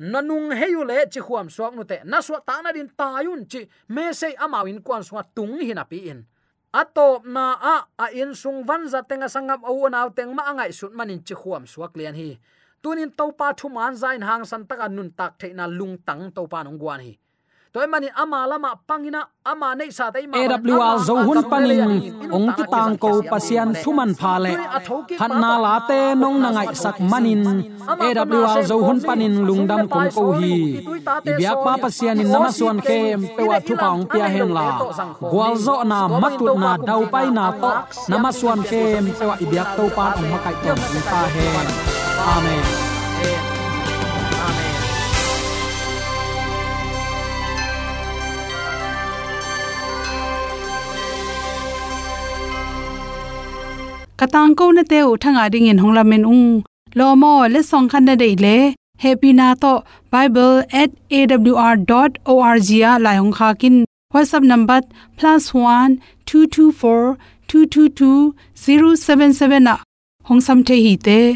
Nanung 0.00 0.50
heyu 0.52 0.84
le 0.84 1.06
chi 1.06 1.20
khuam 1.20 1.48
suak 1.48 1.72
nu 1.74 1.84
te, 1.84 2.00
na 2.04 2.20
suak 2.20 2.44
ta 2.46 2.60
na 2.60 2.72
din 2.72 2.88
ta 2.98 3.20
yun 3.22 3.46
chi 3.46 3.68
me 3.88 4.12
se 4.12 4.34
amawin 4.44 4.82
kwan 4.82 5.02
suwa 5.02 5.22
tung 5.34 5.56
hi 5.60 5.72
na 5.72 5.84
pi 5.84 5.98
in. 6.10 6.26
Atop 6.74 7.24
na 7.24 7.54
a 7.54 7.86
a 8.04 8.06
in 8.12 8.34
sung 8.34 8.66
van 8.66 8.88
za 8.88 9.00
tenga 9.02 9.28
sangam 9.28 9.62
au 9.64 9.88
naw 9.88 10.08
teng 10.10 10.34
ma 10.34 10.42
angai 10.50 10.72
sut 10.72 10.92
manin 10.92 11.22
chi 11.24 11.34
khuam 11.34 11.64
suak 11.66 11.96
lian 11.96 12.14
hi 12.14 12.38
tunin 12.84 13.10
topa 13.18 13.48
thu 13.58 13.66
man 13.76 13.92
zain 14.02 14.20
hang 14.28 14.44
san 14.50 14.62
taka 14.68 14.86
nun 14.96 15.08
tak 15.18 15.32
theina 15.40 15.64
lung 15.78 15.94
tang 16.06 16.22
topa 16.36 16.58
nong 16.66 16.78
guan 16.82 17.00
hi 17.06 17.12
toy 17.74 17.86
mani 17.92 18.08
ama 18.22 18.40
lama 18.50 18.70
pangina 18.88 19.20
ama 19.50 19.68
nei 19.78 19.90
sa 19.98 20.06
tai 20.14 20.26
ma 20.30 20.34
AWR 20.38 20.98
zo 21.06 21.14
hun 21.26 21.40
panin 21.52 21.90
ong 22.36 22.48
ki 22.56 22.64
tang 22.74 22.92
ko 23.02 23.10
pasian 23.32 23.70
thuman 23.82 24.10
pha 24.20 24.34
le 24.44 24.52
han 25.20 25.32
na 25.42 25.50
la 25.64 25.72
te 25.88 25.98
nong 26.22 26.38
na 26.44 26.48
ngai 26.56 26.70
sak 26.82 26.96
manin 27.12 27.42
AWR 28.06 28.60
zo 28.70 28.76
hun 28.86 28.98
panin 29.08 29.34
lungdam 29.48 29.82
kong 29.94 30.08
ko 30.16 30.26
hi 30.38 30.54
ibyak 31.30 31.58
pa 31.64 31.72
pasian 31.84 32.22
in 32.22 32.30
nama 32.34 32.50
suan 32.58 32.78
ke 32.88 33.00
pewa 33.36 33.56
thu 33.66 33.74
paung 33.82 34.04
pia 34.12 34.26
hen 34.34 34.50
la 34.56 34.66
gwal 35.32 35.54
zo 35.66 35.76
na 35.90 35.98
matut 36.22 36.54
na 36.62 36.70
dau 36.88 37.02
pai 37.12 37.26
na 37.38 37.46
to 37.62 37.72
nama 38.10 38.30
suan 38.38 38.60
ke 38.70 38.82
pewa 39.18 39.34
ibyak 39.44 39.68
to 39.76 39.84
pa 39.96 40.06
ong 40.18 40.28
makai 40.32 40.56
to 40.62 40.72
ta 41.10 41.20
hen 41.34 41.93
amen. 42.32 42.64
Katang 54.16 54.54
ko 54.58 54.64
na 54.70 54.82
te 54.90 54.98
u 55.02 55.04
thanga 55.22 55.44
ding 55.52 55.66
in 55.70 55.78
hongla 55.82 56.02
men 56.10 56.24
ung. 56.24 56.64
Lo 56.98 57.06
mo 57.22 57.32
le 57.54 57.60
song 57.70 57.86
khan 57.92 58.04
na 58.08 58.14
dei 58.22 58.34
le. 58.44 58.56
Happy 59.04 59.30
na 59.38 59.46
to 59.62 59.72
bible@awr.org 60.12 62.68
ya 62.82 62.92
la 63.04 63.10
hong 63.20 63.34
kha 63.38 63.48
kin. 63.60 63.76
Whatsapp 64.14 64.44
number 64.50 64.78
+1 65.18 65.90
224 66.26 67.16
222 67.48 68.34
077 68.54 69.62
na. 69.68 69.74
Hong 70.28 70.40
sam 70.40 70.58
the 70.62 70.76
hi 70.84 70.94
te 71.06 71.18